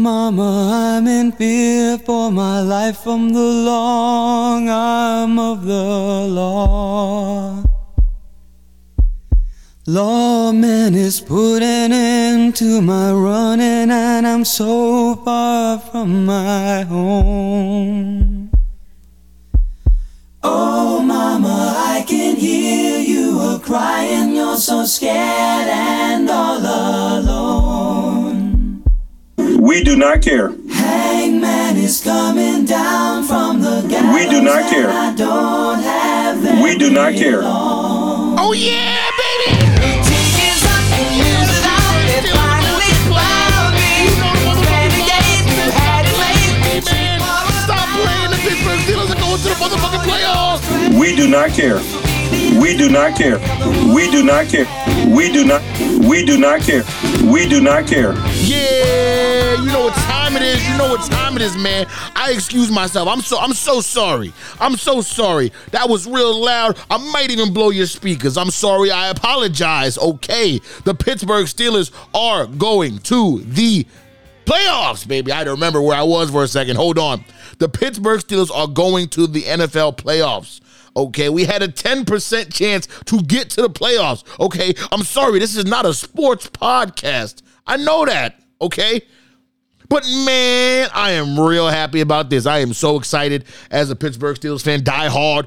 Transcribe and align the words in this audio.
mama, 0.00 0.96
I'm 0.96 1.06
in 1.06 1.32
fear 1.32 1.98
for 1.98 2.30
my 2.30 2.60
life 2.60 2.98
from 2.98 3.32
the 3.32 3.40
long 3.40 4.68
arm 4.68 5.38
of 5.38 5.64
the 5.64 6.26
law. 6.40 7.62
Lawman 9.86 10.94
is 10.94 11.20
putting 11.20 11.92
an 11.92 12.52
to 12.52 12.80
my 12.80 13.12
running, 13.12 13.90
and 13.90 14.26
I'm 14.26 14.44
so 14.44 15.16
far 15.16 15.78
from 15.78 16.24
my 16.24 16.82
home. 16.82 18.50
Oh, 20.42 21.02
mama, 21.02 21.74
I 21.76 22.04
can 22.06 22.36
hear 22.36 23.00
you 23.00 23.40
a 23.40 23.58
crying. 23.58 24.34
You're 24.34 24.56
so 24.56 24.84
scared 24.84 25.68
and 25.68 26.30
all 26.30 26.58
alone. 26.58 27.69
We 29.70 29.84
do 29.84 29.94
not 29.94 30.20
care. 30.20 30.50
Hangman 30.68 31.76
is 31.76 32.02
coming 32.02 32.64
down 32.64 33.22
from 33.22 33.60
the 33.60 33.86
gallows. 33.88 34.14
We 34.16 34.28
do 34.28 34.42
not 34.42 34.68
care. 34.68 34.88
and 34.88 34.98
I 34.98 35.14
don't 35.14 35.80
have 35.80 36.60
We 36.60 36.76
do 36.76 36.90
not 36.90 37.14
care. 37.14 37.40
Oh 37.44 38.52
yeah, 38.52 39.08
baby. 39.14 39.60
Stop 47.62 47.86
playing 47.94 48.30
the 48.32 48.40
Pittsburgh 48.42 48.80
Steelers 48.80 49.10
are 49.14 49.20
going 49.20 49.38
to 49.38 49.48
the 49.50 49.54
motherfucking 49.54 50.02
playoffs. 50.02 50.98
We 50.98 51.14
do 51.14 51.28
not 51.28 51.50
care. 51.50 51.78
We 52.60 52.76
do 52.76 52.88
not 52.88 53.16
care. 53.16 53.38
We 53.94 54.10
do 54.10 54.24
not 54.24 54.48
care. 54.48 54.66
We 55.06 55.30
do 55.32 55.44
not. 55.44 55.62
We 56.00 56.24
do 56.24 56.38
not 56.38 56.60
care. 56.62 56.82
We 57.22 57.48
do 57.48 57.60
not 57.60 57.86
care. 57.86 58.14
Yeah, 58.34 58.79
you 59.60 59.72
know 59.72 59.84
what 59.84 59.94
time 59.94 60.36
it 60.36 60.42
is. 60.42 60.68
You 60.68 60.76
know 60.78 60.90
what 60.90 61.10
time 61.10 61.36
it 61.36 61.42
is, 61.42 61.56
man. 61.56 61.86
I 62.14 62.32
excuse 62.32 62.70
myself. 62.70 63.08
I'm 63.08 63.20
so 63.20 63.38
I'm 63.38 63.52
so 63.52 63.80
sorry. 63.80 64.32
I'm 64.60 64.76
so 64.76 65.00
sorry. 65.00 65.52
That 65.72 65.88
was 65.88 66.06
real 66.06 66.42
loud. 66.42 66.78
I 66.90 66.98
might 67.12 67.30
even 67.30 67.52
blow 67.52 67.70
your 67.70 67.86
speakers. 67.86 68.36
I'm 68.36 68.50
sorry. 68.50 68.90
I 68.90 69.08
apologize. 69.08 69.98
Okay. 69.98 70.60
The 70.84 70.94
Pittsburgh 70.94 71.46
Steelers 71.46 71.92
are 72.14 72.46
going 72.46 72.98
to 73.00 73.40
the 73.40 73.86
playoffs, 74.44 75.06
baby. 75.06 75.32
I 75.32 75.42
remember 75.42 75.80
where 75.80 75.96
I 75.96 76.02
was 76.02 76.30
for 76.30 76.42
a 76.42 76.48
second. 76.48 76.76
Hold 76.76 76.98
on. 76.98 77.24
The 77.58 77.68
Pittsburgh 77.68 78.20
Steelers 78.20 78.50
are 78.50 78.66
going 78.66 79.08
to 79.10 79.26
the 79.26 79.42
NFL 79.42 79.96
playoffs. 79.96 80.60
Okay, 80.96 81.28
we 81.28 81.44
had 81.44 81.62
a 81.62 81.68
10% 81.68 82.52
chance 82.52 82.88
to 83.04 83.22
get 83.22 83.50
to 83.50 83.62
the 83.62 83.70
playoffs. 83.70 84.24
Okay, 84.40 84.74
I'm 84.90 85.04
sorry, 85.04 85.38
this 85.38 85.56
is 85.56 85.64
not 85.64 85.86
a 85.86 85.94
sports 85.94 86.48
podcast. 86.48 87.42
I 87.64 87.76
know 87.76 88.04
that. 88.06 88.39
Okay, 88.62 89.02
but 89.88 90.06
man, 90.06 90.88
I 90.94 91.12
am 91.12 91.38
real 91.38 91.68
happy 91.68 92.00
about 92.00 92.30
this. 92.30 92.46
I 92.46 92.58
am 92.58 92.72
so 92.72 92.96
excited 92.96 93.44
as 93.70 93.90
a 93.90 93.96
Pittsburgh 93.96 94.36
Steelers 94.36 94.62
fan, 94.62 94.84
die 94.84 95.08
hard 95.08 95.46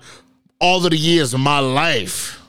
all 0.59 0.83
of 0.83 0.92
the 0.92 0.97
years 0.97 1.33
of 1.33 1.39
my 1.39 1.59
life. 1.59 2.42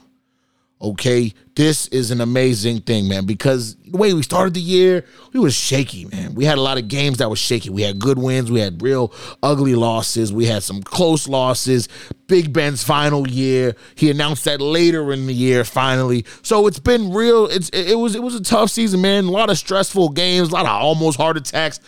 Okay, 0.85 1.33
this 1.55 1.87
is 1.89 2.11
an 2.11 2.21
amazing 2.21 2.83
thing, 2.83 3.09
man, 3.09 3.25
because 3.25 3.75
the 3.77 3.97
way 3.97 4.13
we 4.13 4.23
started 4.23 4.53
the 4.53 4.61
year, 4.61 5.07
we 5.33 5.41
was 5.41 5.55
shaky, 5.55 6.05
man. 6.05 6.35
We 6.35 6.45
had 6.45 6.59
a 6.59 6.61
lot 6.61 6.77
of 6.77 6.89
games 6.89 7.17
that 7.19 7.31
was 7.31 7.39
shaky. 7.39 7.71
We 7.71 7.81
had 7.81 7.99
good 7.99 8.19
wins, 8.19 8.51
we 8.51 8.61
had 8.61 8.83
real 8.83 9.11
ugly 9.43 9.77
losses, 9.77 10.31
we 10.31 10.45
had 10.45 10.63
some 10.63 10.83
close 10.83 11.27
losses. 11.27 11.89
Big 12.27 12.53
Ben's 12.53 12.85
final 12.85 13.27
year, 13.27 13.77
he 13.95 14.11
announced 14.11 14.45
that 14.45 14.61
later 14.61 15.11
in 15.11 15.27
the 15.27 15.33
year 15.33 15.65
finally. 15.65 16.27
So 16.43 16.67
it's 16.67 16.81
been 16.81 17.15
real 17.15 17.47
it's 17.47 17.71
it 17.71 17.99
was 17.99 18.15
it 18.15 18.23
was 18.23 18.35
a 18.35 18.43
tough 18.43 18.69
season, 18.69 19.01
man. 19.01 19.25
A 19.25 19.31
lot 19.31 19.49
of 19.49 19.57
stressful 19.57 20.11
games, 20.11 20.51
a 20.51 20.53
lot 20.53 20.67
of 20.67 20.73
almost 20.73 21.17
heart 21.17 21.39
attacks. 21.39 21.81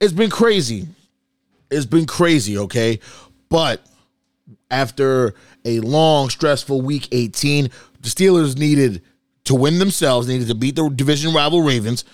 It's 0.00 0.12
been 0.12 0.30
crazy. 0.30 0.88
It's 1.70 1.86
been 1.86 2.06
crazy, 2.06 2.58
okay? 2.58 2.98
But 3.50 3.86
after 4.68 5.34
a 5.64 5.80
long, 5.80 6.30
stressful 6.30 6.80
week 6.80 7.08
18, 7.12 7.70
the 8.06 8.12
Steelers 8.12 8.56
needed 8.56 9.02
to 9.44 9.54
win 9.56 9.80
themselves, 9.80 10.28
needed 10.28 10.46
to 10.46 10.54
beat 10.54 10.76
the 10.76 10.88
division 10.88 11.34
rival 11.34 11.62
Ravens. 11.62 12.04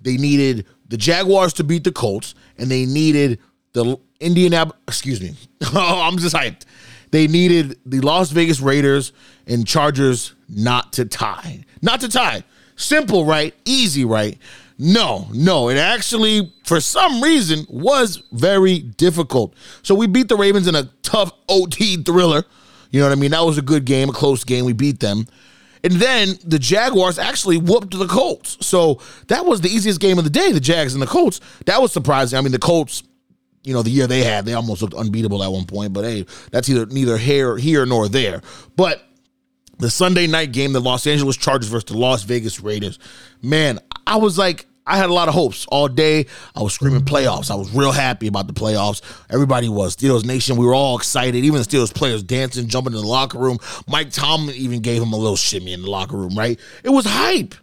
They 0.00 0.16
needed 0.16 0.64
the 0.88 0.96
Jaguars 0.96 1.52
to 1.54 1.64
beat 1.64 1.82
the 1.82 1.90
Colts, 1.90 2.36
and 2.56 2.70
they 2.70 2.86
needed 2.86 3.40
the 3.72 3.98
Indianapolis, 4.20 4.78
excuse 4.86 5.20
me. 5.20 5.34
oh, 5.74 6.02
I'm 6.02 6.18
just 6.18 6.36
hyped. 6.36 6.62
They 7.10 7.26
needed 7.26 7.80
the 7.84 8.00
Las 8.00 8.30
Vegas 8.30 8.60
Raiders 8.60 9.12
and 9.48 9.66
Chargers 9.66 10.34
not 10.48 10.92
to 10.92 11.04
tie. 11.04 11.64
Not 11.82 12.00
to 12.02 12.08
tie. 12.08 12.44
Simple, 12.76 13.24
right? 13.24 13.52
Easy, 13.64 14.04
right? 14.04 14.38
No, 14.78 15.26
no. 15.34 15.68
It 15.68 15.78
actually, 15.78 16.52
for 16.64 16.80
some 16.80 17.20
reason, 17.20 17.66
was 17.68 18.22
very 18.30 18.78
difficult. 18.78 19.54
So 19.82 19.96
we 19.96 20.06
beat 20.06 20.28
the 20.28 20.36
Ravens 20.36 20.68
in 20.68 20.76
a 20.76 20.84
tough 21.02 21.32
OT 21.48 22.02
thriller. 22.04 22.44
You 22.90 23.00
know 23.00 23.06
what 23.08 23.16
I 23.16 23.20
mean? 23.20 23.32
That 23.32 23.44
was 23.44 23.58
a 23.58 23.62
good 23.62 23.84
game, 23.84 24.08
a 24.08 24.12
close 24.12 24.44
game. 24.44 24.64
We 24.64 24.72
beat 24.72 25.00
them. 25.00 25.26
And 25.82 25.94
then 25.94 26.38
the 26.44 26.58
Jaguars 26.58 27.18
actually 27.18 27.56
whooped 27.56 27.98
the 27.98 28.06
Colts. 28.06 28.58
So 28.66 29.00
that 29.28 29.46
was 29.46 29.60
the 29.60 29.68
easiest 29.68 30.00
game 30.00 30.18
of 30.18 30.24
the 30.24 30.30
day, 30.30 30.52
the 30.52 30.60
Jags 30.60 30.94
and 30.94 31.02
the 31.02 31.06
Colts. 31.06 31.40
That 31.66 31.80
was 31.80 31.92
surprising. 31.92 32.38
I 32.38 32.42
mean, 32.42 32.52
the 32.52 32.58
Colts, 32.58 33.02
you 33.64 33.72
know, 33.72 33.82
the 33.82 33.90
year 33.90 34.06
they 34.06 34.22
had, 34.22 34.44
they 34.44 34.54
almost 34.54 34.82
looked 34.82 34.94
unbeatable 34.94 35.42
at 35.42 35.50
one 35.50 35.66
point, 35.66 35.92
but 35.92 36.04
hey, 36.04 36.26
that's 36.50 36.68
either 36.68 36.86
neither 36.86 37.16
here, 37.16 37.56
here 37.56 37.86
nor 37.86 38.08
there. 38.08 38.42
But 38.76 39.02
the 39.78 39.90
Sunday 39.90 40.26
night 40.26 40.52
game, 40.52 40.72
the 40.72 40.80
Los 40.80 41.06
Angeles 41.06 41.36
Chargers 41.36 41.70
versus 41.70 41.86
the 41.86 41.96
Las 41.96 42.22
Vegas 42.22 42.60
Raiders. 42.60 42.98
Man, 43.42 43.78
I 44.06 44.16
was 44.16 44.36
like, 44.36 44.66
I 44.90 44.96
had 44.96 45.08
a 45.08 45.12
lot 45.12 45.28
of 45.28 45.34
hopes 45.34 45.66
all 45.66 45.86
day. 45.86 46.26
I 46.56 46.62
was 46.62 46.74
screaming 46.74 47.02
playoffs. 47.02 47.50
I 47.50 47.54
was 47.54 47.72
real 47.72 47.92
happy 47.92 48.26
about 48.26 48.48
the 48.48 48.52
playoffs. 48.52 49.02
Everybody 49.30 49.68
was. 49.68 49.94
Steelers 49.94 50.24
Nation, 50.24 50.56
we 50.56 50.66
were 50.66 50.74
all 50.74 50.96
excited. 50.96 51.44
Even 51.44 51.62
the 51.62 51.66
Steelers 51.66 51.94
players 51.94 52.24
dancing, 52.24 52.66
jumping 52.66 52.94
in 52.94 53.00
the 53.00 53.06
locker 53.06 53.38
room. 53.38 53.58
Mike 53.86 54.10
Tomlin 54.10 54.56
even 54.56 54.80
gave 54.80 55.00
him 55.00 55.12
a 55.12 55.16
little 55.16 55.36
shimmy 55.36 55.72
in 55.72 55.82
the 55.82 55.90
locker 55.90 56.16
room, 56.16 56.34
right? 56.36 56.58
It 56.82 56.90
was 56.90 57.06
hype. 57.06 57.54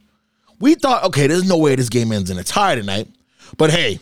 We 0.59 0.75
thought, 0.75 1.03
okay, 1.03 1.27
there's 1.27 1.47
no 1.47 1.57
way 1.57 1.75
this 1.75 1.89
game 1.89 2.13
ends 2.13 2.29
in 2.29 2.37
a 2.37 2.43
tie 2.43 2.75
tonight. 2.75 3.09
But 3.57 3.71
hey, 3.71 3.99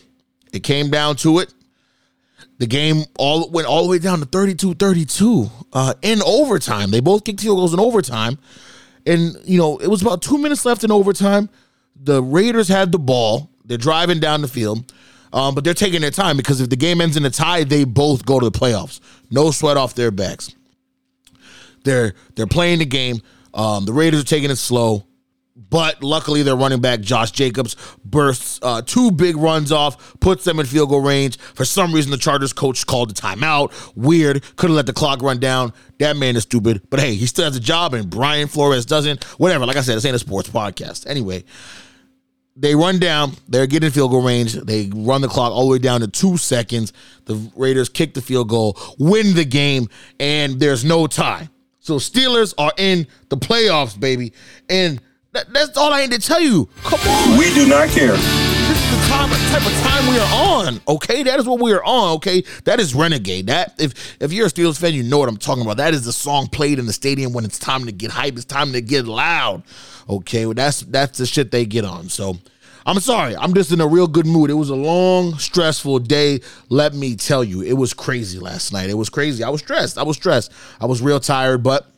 it 0.52 0.60
came 0.60 0.88
down 0.90 1.16
to 1.16 1.40
it. 1.40 1.52
The 2.58 2.66
game 2.66 3.02
all 3.18 3.50
went 3.50 3.66
all 3.66 3.82
the 3.82 3.90
way 3.90 3.98
down 3.98 4.20
to 4.20 4.26
32-32 4.26 5.50
uh, 5.72 5.94
in 6.00 6.22
overtime. 6.22 6.90
They 6.90 7.00
both 7.00 7.24
kicked 7.24 7.40
field 7.40 7.58
goals 7.58 7.74
in 7.74 7.80
overtime. 7.80 8.38
And, 9.04 9.36
you 9.44 9.58
know, 9.58 9.78
it 9.78 9.88
was 9.88 10.00
about 10.00 10.22
two 10.22 10.38
minutes 10.38 10.64
left 10.64 10.84
in 10.84 10.90
overtime. 10.92 11.48
The 12.02 12.22
Raiders 12.22 12.68
had 12.68 12.92
the 12.92 12.98
ball. 12.98 13.50
They're 13.64 13.78
driving 13.78 14.20
down 14.20 14.42
the 14.42 14.48
field. 14.48 14.92
Um, 15.32 15.54
but 15.54 15.64
they're 15.64 15.74
taking 15.74 16.00
their 16.00 16.10
time 16.10 16.36
because 16.36 16.60
if 16.60 16.70
the 16.70 16.76
game 16.76 17.00
ends 17.00 17.16
in 17.16 17.24
a 17.24 17.30
tie, 17.30 17.64
they 17.64 17.84
both 17.84 18.24
go 18.24 18.40
to 18.40 18.48
the 18.48 18.58
playoffs. 18.58 19.00
No 19.30 19.50
sweat 19.50 19.76
off 19.76 19.94
their 19.94 20.10
backs. 20.10 20.54
They're 21.84 22.14
they're 22.34 22.46
playing 22.46 22.78
the 22.78 22.86
game. 22.86 23.20
Um, 23.52 23.84
the 23.84 23.92
Raiders 23.92 24.20
are 24.22 24.26
taking 24.26 24.50
it 24.50 24.56
slow, 24.56 25.06
but 25.54 26.02
luckily 26.02 26.42
their 26.42 26.56
running 26.56 26.80
back 26.80 27.00
Josh 27.00 27.30
Jacobs 27.32 27.76
bursts 28.04 28.58
uh, 28.62 28.82
two 28.82 29.10
big 29.10 29.36
runs 29.36 29.72
off, 29.72 30.18
puts 30.20 30.44
them 30.44 30.58
in 30.58 30.66
field 30.66 30.90
goal 30.90 31.00
range. 31.00 31.38
For 31.38 31.64
some 31.64 31.92
reason, 31.92 32.10
the 32.10 32.18
Chargers 32.18 32.52
coach 32.52 32.86
called 32.86 33.10
a 33.10 33.14
timeout. 33.14 33.72
Weird. 33.94 34.42
Could 34.56 34.70
have 34.70 34.76
let 34.76 34.86
the 34.86 34.92
clock 34.92 35.22
run 35.22 35.38
down. 35.38 35.72
That 35.98 36.16
man 36.16 36.36
is 36.36 36.42
stupid. 36.42 36.82
But 36.90 37.00
hey, 37.00 37.14
he 37.14 37.26
still 37.26 37.44
has 37.44 37.56
a 37.56 37.60
job, 37.60 37.94
and 37.94 38.10
Brian 38.10 38.48
Flores 38.48 38.86
doesn't. 38.86 39.24
Whatever. 39.38 39.66
Like 39.66 39.76
I 39.76 39.82
said, 39.82 39.96
this 39.96 40.04
ain't 40.04 40.16
a 40.16 40.18
sports 40.18 40.48
podcast. 40.48 41.06
Anyway, 41.06 41.44
they 42.56 42.74
run 42.74 42.98
down. 42.98 43.32
They're 43.48 43.66
getting 43.66 43.90
field 43.90 44.10
goal 44.10 44.22
range. 44.22 44.54
They 44.54 44.90
run 44.94 45.20
the 45.20 45.28
clock 45.28 45.52
all 45.52 45.66
the 45.66 45.72
way 45.72 45.78
down 45.78 46.00
to 46.00 46.08
two 46.08 46.36
seconds. 46.38 46.92
The 47.26 47.50
Raiders 47.54 47.88
kick 47.88 48.14
the 48.14 48.22
field 48.22 48.48
goal, 48.48 48.78
win 48.98 49.34
the 49.34 49.44
game, 49.44 49.88
and 50.18 50.58
there's 50.58 50.84
no 50.84 51.06
tie. 51.06 51.48
So 51.80 51.96
Steelers 51.96 52.54
are 52.58 52.72
in 52.78 53.06
the 53.28 53.36
playoffs, 53.36 53.98
baby. 53.98 54.32
And 54.68 55.00
that, 55.32 55.52
that's 55.52 55.76
all 55.76 55.92
I 55.92 56.00
need 56.00 56.12
to 56.12 56.18
tell 56.18 56.40
you. 56.40 56.68
Come 56.82 56.98
on. 57.06 57.38
We 57.38 57.52
do 57.52 57.68
not 57.68 57.90
care. 57.90 58.16
This 58.16 58.84
is 58.84 58.90
the 58.90 59.06
time, 59.08 59.28
type 59.28 59.66
of 59.66 59.72
time 59.82 60.08
we 60.10 60.18
are 60.18 60.66
on. 60.66 60.80
Okay, 60.88 61.22
that 61.22 61.38
is 61.38 61.46
what 61.46 61.60
we 61.60 61.72
are 61.72 61.84
on. 61.84 62.16
Okay, 62.16 62.42
that 62.64 62.80
is 62.80 62.94
Renegade. 62.94 63.46
That 63.46 63.74
if 63.78 64.16
if 64.20 64.32
you're 64.32 64.46
a 64.46 64.50
Steelers 64.50 64.80
fan, 64.80 64.94
you 64.94 65.04
know 65.04 65.18
what 65.18 65.28
I'm 65.28 65.36
talking 65.36 65.62
about. 65.62 65.76
That 65.76 65.94
is 65.94 66.04
the 66.04 66.12
song 66.12 66.48
played 66.48 66.78
in 66.80 66.86
the 66.86 66.92
stadium 66.92 67.32
when 67.32 67.44
it's 67.44 67.58
time 67.58 67.84
to 67.84 67.92
get 67.92 68.10
hype. 68.10 68.34
It's 68.34 68.44
time 68.44 68.72
to 68.72 68.80
get 68.80 69.06
loud. 69.06 69.62
Okay, 70.08 70.46
well 70.46 70.54
that's 70.54 70.80
that's 70.80 71.18
the 71.18 71.26
shit 71.26 71.52
they 71.52 71.66
get 71.66 71.84
on. 71.84 72.08
So 72.08 72.38
I'm 72.86 73.00
sorry. 73.00 73.36
I'm 73.36 73.52
just 73.52 73.72
in 73.72 73.80
a 73.80 73.86
real 73.86 74.06
good 74.06 74.26
mood. 74.26 74.48
It 74.48 74.54
was 74.54 74.70
a 74.70 74.76
long, 74.76 75.36
stressful 75.38 75.98
day. 75.98 76.40
Let 76.68 76.94
me 76.94 77.16
tell 77.16 77.42
you, 77.42 77.62
it 77.62 77.72
was 77.72 77.92
crazy 77.92 78.38
last 78.38 78.72
night. 78.72 78.88
It 78.88 78.94
was 78.94 79.10
crazy. 79.10 79.42
I 79.42 79.48
was 79.48 79.60
stressed. 79.60 79.98
I 79.98 80.04
was 80.04 80.16
stressed. 80.16 80.52
I 80.80 80.86
was 80.86 81.02
real 81.02 81.18
tired, 81.18 81.64
but 81.64 81.90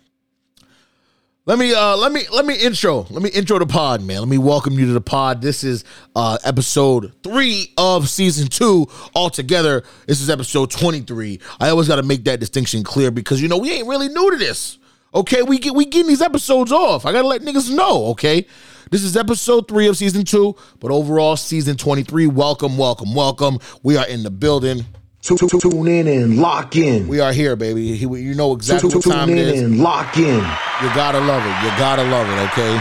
let 1.45 1.59
me 1.59 1.75
uh 1.75 1.95
let 1.97 2.11
me 2.11 2.23
let 2.33 2.47
me 2.47 2.55
intro. 2.55 3.07
Let 3.11 3.23
me 3.23 3.29
intro 3.29 3.59
the 3.59 3.67
pod, 3.67 4.01
man. 4.01 4.21
Let 4.21 4.29
me 4.29 4.39
welcome 4.39 4.79
you 4.79 4.87
to 4.87 4.93
the 4.93 5.03
pod. 5.03 5.43
This 5.43 5.63
is 5.63 5.85
uh 6.17 6.39
episode 6.43 7.13
3 7.23 7.75
of 7.77 8.09
season 8.09 8.49
2 8.49 8.87
altogether. 9.15 9.85
This 10.07 10.23
is 10.23 10.31
episode 10.31 10.71
23. 10.71 11.39
I 11.61 11.69
always 11.69 11.87
got 11.87 11.97
to 11.97 12.03
make 12.03 12.25
that 12.25 12.41
distinction 12.41 12.83
clear 12.83 13.11
because 13.11 13.43
you 13.43 13.49
know, 13.49 13.59
we 13.59 13.73
ain't 13.73 13.89
really 13.89 14.09
new 14.09 14.31
to 14.31 14.39
this. 14.39 14.79
Okay, 15.15 15.43
we 15.43 15.59
get 15.59 15.75
we 15.75 15.87
getting 15.87 16.09
these 16.09 16.21
episodes 16.21 16.71
off. 16.71 17.07
I 17.07 17.13
gotta 17.13 17.27
let 17.27 17.41
niggas 17.41 17.75
know. 17.75 18.07
Okay, 18.09 18.47
this 18.91 19.03
is 19.03 19.17
episode 19.17 19.67
three 19.67 19.89
of 19.89 19.97
season 19.97 20.25
two, 20.25 20.55
but 20.81 20.91
overall 20.91 21.37
season 21.37 21.77
twenty 21.79 22.03
three. 22.03 22.27
Welcome, 22.27 22.77
welcome, 22.77 23.15
welcome. 23.15 23.59
We 23.83 23.97
are 23.97 24.07
in 24.07 24.23
the 24.23 24.31
building. 24.31 24.85
Tune 25.23 25.89
in 25.89 26.07
and 26.07 26.39
lock 26.39 26.77
in. 26.77 27.09
We 27.09 27.21
are 27.21 27.33
here, 27.33 27.57
baby. 27.57 27.83
You 27.83 28.35
know 28.35 28.53
exactly 28.53 28.91
what 28.91 29.03
time 29.03 29.31
it 29.31 29.39
is. 29.39 29.53
Tune 29.53 29.59
in 29.59 29.65
and 29.73 29.83
lock 29.83 30.17
in. 30.19 30.37
You 30.37 30.95
gotta 30.95 31.21
love 31.21 31.43
it. 31.43 31.65
You 31.65 31.79
gotta 31.79 32.05
love 32.05 32.29
it. 32.29 32.53
Okay, 32.53 32.81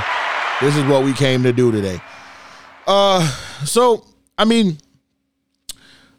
this 0.62 0.76
is 0.76 0.84
what 0.84 1.06
we 1.06 1.14
came 1.14 1.44
to 1.44 1.54
do 1.54 1.72
today. 1.72 2.00
Uh, 2.86 3.26
so 3.64 4.06
I 4.38 4.44
mean, 4.44 4.78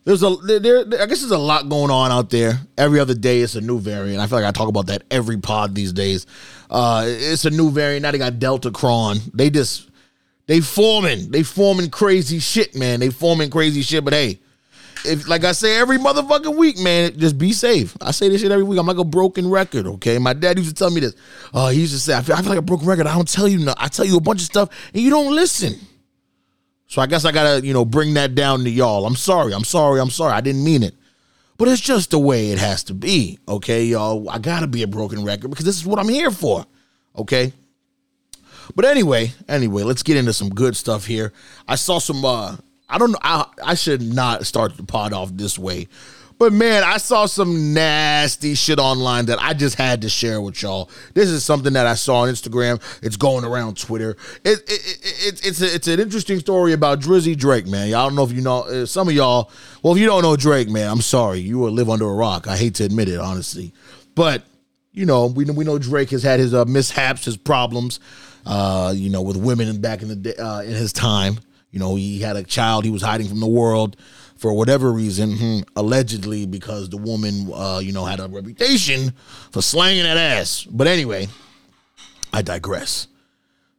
there's 0.08 0.22
a 0.22 0.36
there, 0.36 0.58
there. 0.58 1.02
I 1.02 1.04
guess 1.04 1.20
there's 1.20 1.32
a 1.32 1.36
lot 1.36 1.68
going 1.68 1.90
on 1.90 2.10
out 2.10 2.30
there. 2.30 2.58
Every 2.78 2.98
other 2.98 3.12
day, 3.12 3.40
it's 3.40 3.56
a 3.56 3.60
new 3.60 3.78
variant. 3.78 4.20
I 4.20 4.26
feel 4.26 4.38
like 4.38 4.48
I 4.48 4.52
talk 4.52 4.68
about 4.68 4.86
that 4.86 5.02
every 5.10 5.36
pod 5.36 5.74
these 5.74 5.92
days. 5.92 6.24
Uh, 6.70 7.04
it's 7.06 7.44
a 7.44 7.50
new 7.50 7.70
variant. 7.70 8.04
Now 8.04 8.12
they 8.12 8.16
got 8.16 8.38
Delta 8.38 8.70
Cron. 8.70 9.18
They 9.34 9.50
just 9.50 9.90
they 10.46 10.60
forming. 10.60 11.30
They 11.30 11.42
forming 11.42 11.90
crazy 11.90 12.38
shit, 12.38 12.74
man. 12.74 13.00
They 13.00 13.10
forming 13.10 13.50
crazy 13.50 13.82
shit. 13.82 14.02
But 14.02 14.14
hey, 14.14 14.38
if 15.04 15.28
like 15.28 15.44
I 15.44 15.52
say 15.52 15.76
every 15.78 15.98
motherfucking 15.98 16.56
week, 16.56 16.78
man, 16.78 17.18
just 17.18 17.36
be 17.36 17.52
safe. 17.52 17.94
I 18.00 18.12
say 18.12 18.30
this 18.30 18.40
shit 18.40 18.50
every 18.50 18.64
week. 18.64 18.78
I'm 18.78 18.86
like 18.86 18.96
a 18.96 19.04
broken 19.04 19.50
record, 19.50 19.86
okay? 19.86 20.18
My 20.18 20.32
dad 20.32 20.56
used 20.56 20.70
to 20.70 20.74
tell 20.74 20.90
me 20.90 21.02
this. 21.02 21.16
Uh, 21.52 21.68
he 21.68 21.82
used 21.82 21.92
to 21.92 22.00
say, 22.00 22.16
I 22.16 22.22
feel, 22.22 22.34
I 22.34 22.40
feel 22.40 22.48
like 22.48 22.58
a 22.58 22.62
broken 22.62 22.86
record. 22.86 23.06
I 23.06 23.14
don't 23.14 23.28
tell 23.28 23.46
you 23.46 23.58
no. 23.58 23.74
I 23.76 23.88
tell 23.88 24.06
you 24.06 24.16
a 24.16 24.22
bunch 24.22 24.40
of 24.40 24.46
stuff 24.46 24.70
and 24.94 25.02
you 25.02 25.10
don't 25.10 25.34
listen. 25.34 25.78
So 26.88 27.02
I 27.02 27.06
guess 27.06 27.24
I 27.24 27.32
gotta, 27.32 27.64
you 27.64 27.72
know, 27.72 27.84
bring 27.84 28.14
that 28.14 28.34
down 28.34 28.64
to 28.64 28.70
y'all. 28.70 29.06
I'm 29.06 29.14
sorry. 29.14 29.52
I'm 29.52 29.64
sorry. 29.64 30.00
I'm 30.00 30.10
sorry. 30.10 30.32
I 30.32 30.40
didn't 30.40 30.64
mean 30.64 30.82
it. 30.82 30.94
But 31.58 31.68
it's 31.68 31.80
just 31.80 32.10
the 32.10 32.18
way 32.18 32.50
it 32.50 32.58
has 32.58 32.82
to 32.84 32.94
be. 32.94 33.38
Okay, 33.46 33.84
y'all. 33.84 34.28
I 34.30 34.38
gotta 34.38 34.66
be 34.66 34.82
a 34.82 34.86
broken 34.86 35.24
record 35.24 35.48
because 35.50 35.64
this 35.64 35.76
is 35.76 35.84
what 35.84 35.98
I'm 35.98 36.08
here 36.08 36.30
for. 36.30 36.64
Okay. 37.16 37.52
But 38.74 38.84
anyway, 38.84 39.32
anyway, 39.48 39.82
let's 39.82 40.02
get 40.02 40.16
into 40.16 40.32
some 40.32 40.50
good 40.50 40.76
stuff 40.76 41.04
here. 41.04 41.32
I 41.66 41.74
saw 41.74 41.98
some 41.98 42.24
uh 42.24 42.56
I 42.88 42.98
don't 42.98 43.12
know 43.12 43.18
I 43.22 43.44
I 43.62 43.74
should 43.74 44.02
not 44.02 44.46
start 44.46 44.76
the 44.76 44.82
pod 44.82 45.12
off 45.12 45.30
this 45.34 45.58
way. 45.58 45.88
But 46.38 46.52
man, 46.52 46.84
I 46.84 46.98
saw 46.98 47.26
some 47.26 47.74
nasty 47.74 48.54
shit 48.54 48.78
online 48.78 49.26
that 49.26 49.42
I 49.42 49.54
just 49.54 49.74
had 49.74 50.02
to 50.02 50.08
share 50.08 50.40
with 50.40 50.62
y'all. 50.62 50.88
This 51.12 51.28
is 51.28 51.44
something 51.44 51.72
that 51.72 51.86
I 51.86 51.94
saw 51.94 52.20
on 52.20 52.28
Instagram. 52.28 52.80
It's 53.02 53.16
going 53.16 53.44
around 53.44 53.76
Twitter. 53.76 54.16
It, 54.44 54.60
it, 54.60 54.70
it, 54.70 55.00
it 55.02 55.46
it's 55.46 55.60
a, 55.60 55.74
it's 55.74 55.88
an 55.88 55.98
interesting 55.98 56.38
story 56.38 56.72
about 56.72 57.00
Drizzy 57.00 57.36
Drake, 57.36 57.66
man. 57.66 57.88
Y'all 57.88 58.08
don't 58.08 58.14
know 58.14 58.22
if 58.22 58.32
you 58.32 58.40
know. 58.40 58.60
Uh, 58.60 58.86
some 58.86 59.08
of 59.08 59.14
y'all, 59.14 59.50
well, 59.82 59.94
if 59.94 60.00
you 60.00 60.06
don't 60.06 60.22
know 60.22 60.36
Drake, 60.36 60.68
man, 60.68 60.88
I'm 60.88 61.00
sorry. 61.00 61.40
You 61.40 61.58
will 61.58 61.72
live 61.72 61.90
under 61.90 62.06
a 62.06 62.14
rock. 62.14 62.46
I 62.46 62.56
hate 62.56 62.76
to 62.76 62.84
admit 62.84 63.08
it, 63.08 63.18
honestly, 63.18 63.74
but 64.14 64.44
you 64.92 65.06
know, 65.06 65.26
we 65.26 65.44
we 65.44 65.64
know 65.64 65.78
Drake 65.78 66.10
has 66.10 66.22
had 66.22 66.38
his 66.38 66.54
uh, 66.54 66.64
mishaps, 66.66 67.24
his 67.24 67.36
problems, 67.36 67.98
uh, 68.46 68.92
you 68.94 69.10
know, 69.10 69.22
with 69.22 69.36
women 69.36 69.80
back 69.80 70.02
in 70.02 70.08
the 70.08 70.16
day, 70.16 70.36
uh, 70.36 70.60
in 70.62 70.72
his 70.72 70.92
time. 70.92 71.40
You 71.72 71.80
know, 71.80 71.96
he 71.96 72.20
had 72.20 72.36
a 72.36 72.44
child 72.44 72.84
he 72.84 72.90
was 72.90 73.02
hiding 73.02 73.28
from 73.28 73.40
the 73.40 73.48
world 73.48 73.96
for 74.38 74.52
whatever 74.52 74.92
reason, 74.92 75.36
hmm, 75.36 75.58
allegedly 75.76 76.46
because 76.46 76.88
the 76.88 76.96
woman, 76.96 77.50
uh, 77.52 77.80
you 77.82 77.92
know, 77.92 78.04
had 78.04 78.20
a 78.20 78.28
reputation 78.28 79.12
for 79.50 79.60
slanging 79.60 80.04
that 80.04 80.16
ass. 80.16 80.64
But 80.64 80.86
anyway, 80.86 81.26
I 82.32 82.42
digress. 82.42 83.08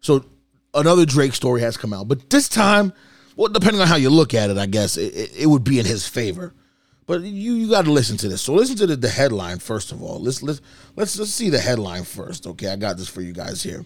So 0.02 0.26
another 0.74 1.06
Drake 1.06 1.34
story 1.34 1.62
has 1.62 1.78
come 1.78 1.94
out, 1.94 2.08
but 2.08 2.30
this 2.30 2.50
time, 2.50 2.94
well, 3.36 3.48
depending 3.48 3.82
on 3.82 3.88
how 3.88 3.96
you 3.96 4.10
look 4.10 4.34
at 4.34 4.50
it, 4.50 4.58
I 4.58 4.66
guess 4.66 4.98
it, 4.98 5.16
it, 5.16 5.32
it 5.44 5.46
would 5.48 5.64
be 5.64 5.80
in 5.80 5.86
his 5.86 6.08
favor. 6.08 6.54
But 7.08 7.22
you 7.22 7.54
you 7.54 7.70
got 7.70 7.86
to 7.86 7.92
listen 7.92 8.18
to 8.18 8.28
this. 8.28 8.42
So 8.44 8.54
listen 8.54 8.76
to 8.76 8.86
the, 8.86 8.96
the 8.96 9.10
headline 9.10 9.58
first 9.58 9.92
of 9.92 10.04
all. 10.04 10.20
Let's 10.20 10.44
let's 10.44 10.62
let's 10.96 11.18
let's 11.18 11.32
see 11.32 11.50
the 11.50 11.58
headline 11.58 12.04
first. 12.04 12.46
Okay, 12.46 12.68
I 12.68 12.76
got 12.76 12.98
this 12.98 13.08
for 13.08 13.22
you 13.22 13.34
guys 13.34 13.64
here. 13.64 13.84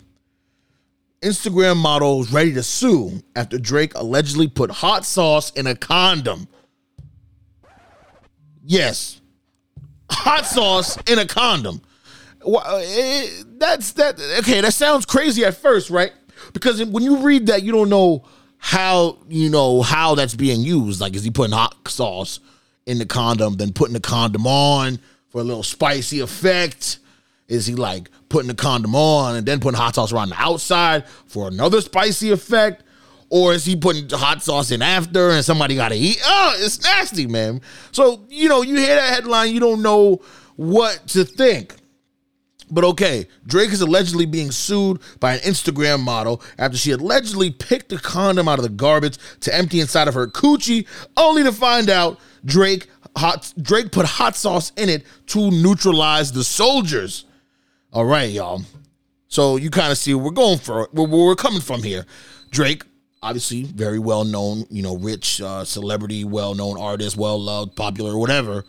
Instagram 1.22 1.78
models 1.78 2.34
ready 2.34 2.52
to 2.54 2.62
sue 2.62 3.24
after 3.34 3.58
Drake 3.58 3.96
allegedly 3.96 4.50
put 4.50 4.70
hot 4.70 5.06
sauce 5.06 5.52
in 5.52 5.68
a 5.68 5.76
condom. 5.76 6.50
Yes, 8.66 9.20
hot 10.10 10.46
sauce 10.46 10.98
in 11.08 11.20
a 11.20 11.26
condom. 11.26 11.82
Eh, 12.46 13.28
That's 13.58 13.92
that. 13.94 14.20
Okay, 14.40 14.62
that 14.62 14.74
sounds 14.74 15.06
crazy 15.06 15.44
at 15.46 15.56
first, 15.58 15.90
right? 15.90 16.12
Because 16.54 16.84
when 16.84 17.04
you 17.04 17.18
read 17.18 17.48
that, 17.48 17.64
you 17.64 17.72
don't 17.72 17.90
know 17.90 18.26
how 18.58 19.18
you 19.30 19.50
know 19.50 19.82
how 19.82 20.16
that's 20.16 20.36
being 20.36 20.62
used. 20.62 21.02
Like, 21.02 21.16
is 21.16 21.24
he 21.24 21.32
putting 21.32 21.54
hot 21.54 21.76
sauce 21.88 22.40
in 22.86 23.00
the 23.00 23.06
condom, 23.06 23.56
then 23.56 23.74
putting 23.74 23.94
the 23.94 24.00
condom 24.00 24.48
on 24.48 25.00
for 25.30 25.42
a 25.42 25.44
little 25.44 25.64
spicy 25.64 26.20
effect? 26.22 27.00
Is 27.50 27.66
he 27.66 27.76
like 27.76 28.10
putting 28.30 28.48
the 28.48 28.56
condom 28.56 28.96
on 28.96 29.36
and 29.36 29.46
then 29.46 29.60
putting 29.60 29.78
hot 29.78 29.96
sauce 29.96 30.14
around 30.14 30.30
the 30.30 30.42
outside 30.42 31.06
for 31.28 31.48
another 31.48 31.82
spicy 31.82 32.32
effect? 32.32 32.84
Or 33.34 33.52
is 33.52 33.66
he 33.66 33.76
putting 33.76 34.08
hot 34.12 34.44
sauce 34.44 34.70
in 34.70 34.84
after 34.84 35.32
and 35.32 35.44
somebody 35.44 35.74
got 35.74 35.90
to 35.90 35.96
eat? 35.96 36.22
Oh, 36.24 36.56
it's 36.60 36.84
nasty, 36.84 37.26
man. 37.26 37.62
So, 37.92 38.24
you 38.30 38.48
know, 38.48 38.62
you 38.62 38.76
hear 38.76 38.96
that 38.96 39.12
headline, 39.12 39.52
you 39.52 39.60
don't 39.60 39.82
know 39.82 40.22
what 40.56 41.08
to 41.08 41.24
think. 41.24 41.74
But 42.70 42.84
okay, 42.84 43.26
Drake 43.48 43.72
is 43.72 43.82
allegedly 43.82 44.28
being 44.28 44.52
sued 44.52 45.02
by 45.20 45.34
an 45.34 45.40
Instagram 45.40 46.02
model 46.02 46.44
after 46.60 46.78
she 46.78 46.92
allegedly 46.92 47.50
picked 47.50 47.92
a 47.92 47.98
condom 47.98 48.48
out 48.48 48.60
of 48.60 48.64
the 48.64 48.70
garbage 48.70 49.18
to 49.40 49.56
empty 49.56 49.80
inside 49.80 50.08
of 50.08 50.14
her 50.14 50.28
coochie, 50.28 50.86
only 51.18 51.42
to 51.42 51.52
find 51.52 51.90
out 51.90 52.20
Drake 52.46 52.88
hot 53.18 53.52
Drake 53.60 53.92
put 53.92 54.06
hot 54.06 54.36
sauce 54.36 54.72
in 54.78 54.90
it 54.90 55.08
to 55.28 55.50
neutralize 55.50 56.32
the 56.32 56.44
soldiers. 56.44 57.26
All 57.92 58.06
right, 58.06 58.30
y'all. 58.30 58.62
So 59.28 59.56
you 59.56 59.72
kind 59.72 59.92
of 59.92 59.98
see 59.98 60.14
where 60.14 60.26
we're 60.26 60.32
going 60.32 60.60
for 60.60 60.88
where 60.92 61.08
where 61.08 61.26
we're 61.26 61.36
coming 61.36 61.62
from 61.62 61.82
here. 61.82 62.06
Drake, 62.52 62.84
obviously 63.24 63.64
very 63.64 63.98
well 63.98 64.26
known, 64.26 64.66
you 64.70 64.84
know, 64.84 64.98
rich 64.98 65.42
uh, 65.42 65.64
celebrity, 65.64 66.24
well 66.26 66.54
known 66.54 66.78
artist, 66.78 67.18
well 67.18 67.40
loved, 67.40 67.76
popular, 67.76 68.18
whatever. 68.18 68.66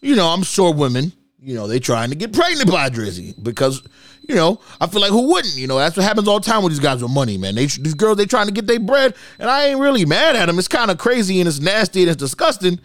You 0.00 0.14
know, 0.14 0.28
I'm 0.28 0.42
sure 0.42 0.72
women, 0.72 1.12
you 1.40 1.54
know, 1.54 1.66
they 1.66 1.80
trying 1.80 2.10
to 2.10 2.16
get 2.16 2.32
pregnant 2.32 2.70
by 2.70 2.90
Drizzy 2.90 3.34
because, 3.42 3.82
you 4.28 4.34
know, 4.34 4.60
I 4.80 4.86
feel 4.86 5.00
like 5.00 5.10
who 5.10 5.32
wouldn't? 5.32 5.56
You 5.56 5.66
know, 5.66 5.78
that's 5.78 5.96
what 5.96 6.04
happens 6.04 6.28
all 6.28 6.38
the 6.38 6.48
time 6.48 6.62
with 6.62 6.72
these 6.72 6.80
guys 6.80 7.02
with 7.02 7.10
money, 7.10 7.38
man. 7.38 7.54
They 7.54 7.66
these 7.66 7.94
girls 7.94 8.18
they 8.18 8.26
trying 8.26 8.46
to 8.46 8.52
get 8.52 8.66
their 8.66 8.78
bread, 8.78 9.14
and 9.38 9.50
I 9.50 9.68
ain't 9.68 9.80
really 9.80 10.04
mad 10.04 10.36
at 10.36 10.46
them. 10.46 10.58
It's 10.58 10.68
kind 10.68 10.90
of 10.90 10.98
crazy 10.98 11.40
and 11.40 11.48
it's 11.48 11.60
nasty 11.60 12.02
and 12.02 12.10
it's 12.10 12.18
disgusting. 12.18 12.78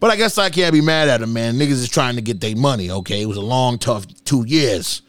But 0.00 0.10
I 0.10 0.16
guess 0.16 0.38
I 0.38 0.50
can't 0.50 0.72
be 0.72 0.80
mad 0.80 1.08
at 1.08 1.20
them, 1.20 1.32
man. 1.32 1.54
Niggas 1.54 1.70
is 1.72 1.88
trying 1.88 2.16
to 2.16 2.22
get 2.22 2.40
their 2.40 2.56
money, 2.56 2.90
okay? 2.90 3.22
It 3.22 3.26
was 3.26 3.36
a 3.36 3.42
long, 3.42 3.78
tough 3.78 4.06
two 4.24 4.44
years. 4.46 5.02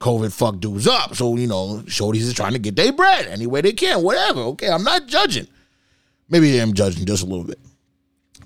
COVID 0.00 0.32
fucked 0.32 0.60
dudes 0.60 0.86
up. 0.86 1.14
So, 1.16 1.36
you 1.36 1.46
know, 1.46 1.82
shorties 1.86 2.22
is 2.22 2.34
trying 2.34 2.52
to 2.52 2.58
get 2.58 2.76
their 2.76 2.92
bread 2.92 3.26
any 3.26 3.46
way 3.46 3.60
they 3.60 3.72
can, 3.72 4.02
whatever. 4.02 4.40
Okay, 4.40 4.68
I'm 4.68 4.84
not 4.84 5.06
judging. 5.06 5.46
Maybe 6.28 6.58
I 6.58 6.62
am 6.62 6.74
judging 6.74 7.06
just 7.06 7.22
a 7.22 7.26
little 7.26 7.44
bit. 7.44 7.58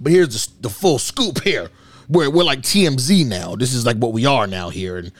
But 0.00 0.12
here's 0.12 0.46
the, 0.46 0.62
the 0.62 0.70
full 0.70 0.98
scoop 0.98 1.42
here. 1.42 1.70
We're, 2.08 2.30
we're 2.30 2.44
like 2.44 2.60
TMZ 2.62 3.26
now. 3.26 3.56
This 3.56 3.72
is 3.74 3.84
like 3.86 3.96
what 3.96 4.12
we 4.12 4.26
are 4.26 4.46
now 4.46 4.68
here. 4.70 4.96
And 4.98 5.12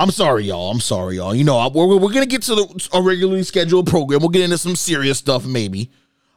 I'm 0.00 0.10
sorry, 0.10 0.44
y'all. 0.44 0.70
I'm 0.70 0.80
sorry, 0.80 1.16
y'all. 1.16 1.34
You 1.34 1.44
know, 1.44 1.56
I- 1.58 1.68
we're, 1.68 1.86
we're 1.86 1.98
going 2.12 2.20
to 2.20 2.26
get 2.26 2.42
to 2.42 2.54
the, 2.54 2.88
a 2.92 3.02
regularly 3.02 3.42
scheduled 3.42 3.86
program. 3.86 4.20
We'll 4.20 4.28
get 4.30 4.42
into 4.42 4.58
some 4.58 4.76
serious 4.76 5.18
stuff, 5.18 5.44
maybe. 5.46 5.90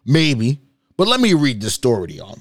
Maybe. 0.06 0.60
But 0.96 1.08
let 1.08 1.20
me 1.20 1.34
read 1.34 1.62
this 1.62 1.74
story 1.74 2.08
to 2.10 2.14
y'all. 2.14 2.40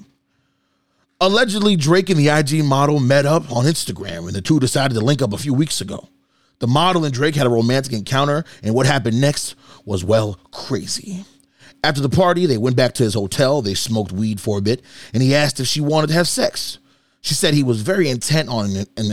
Allegedly, 1.19 1.75
Drake 1.75 2.09
and 2.11 2.19
the 2.19 2.29
IG 2.29 2.63
model 2.63 2.99
met 2.99 3.25
up 3.25 3.51
on 3.51 3.65
Instagram, 3.65 4.27
and 4.27 4.33
the 4.35 4.41
two 4.41 4.59
decided 4.59 4.93
to 4.93 5.01
link 5.01 5.21
up 5.21 5.33
a 5.33 5.37
few 5.37 5.53
weeks 5.53 5.81
ago. 5.81 6.07
The 6.59 6.67
model 6.67 7.05
and 7.05 7.13
Drake 7.13 7.35
had 7.35 7.45
a 7.45 7.51
romantic 7.51 7.93
encounter, 7.93 8.43
and 8.63 8.73
what 8.73 8.85
happened 8.85 9.21
next 9.21 9.55
was, 9.85 10.03
well, 10.03 10.39
crazy. 10.51 11.23
After 11.83 12.01
the 12.01 12.09
party, 12.09 12.45
they 12.45 12.57
went 12.57 12.75
back 12.75 12.93
to 12.95 13.03
his 13.03 13.13
hotel, 13.13 13.61
they 13.61 13.75
smoked 13.75 14.11
weed 14.11 14.41
for 14.41 14.57
a 14.57 14.61
bit, 14.61 14.81
and 15.13 15.21
he 15.21 15.35
asked 15.35 15.59
if 15.59 15.67
she 15.67 15.81
wanted 15.81 16.07
to 16.07 16.13
have 16.13 16.27
sex. 16.27 16.79
She 17.21 17.33
said 17.33 17.53
he 17.53 17.63
was 17.63 17.81
very 17.81 18.09
intent 18.09 18.49
on, 18.49 18.69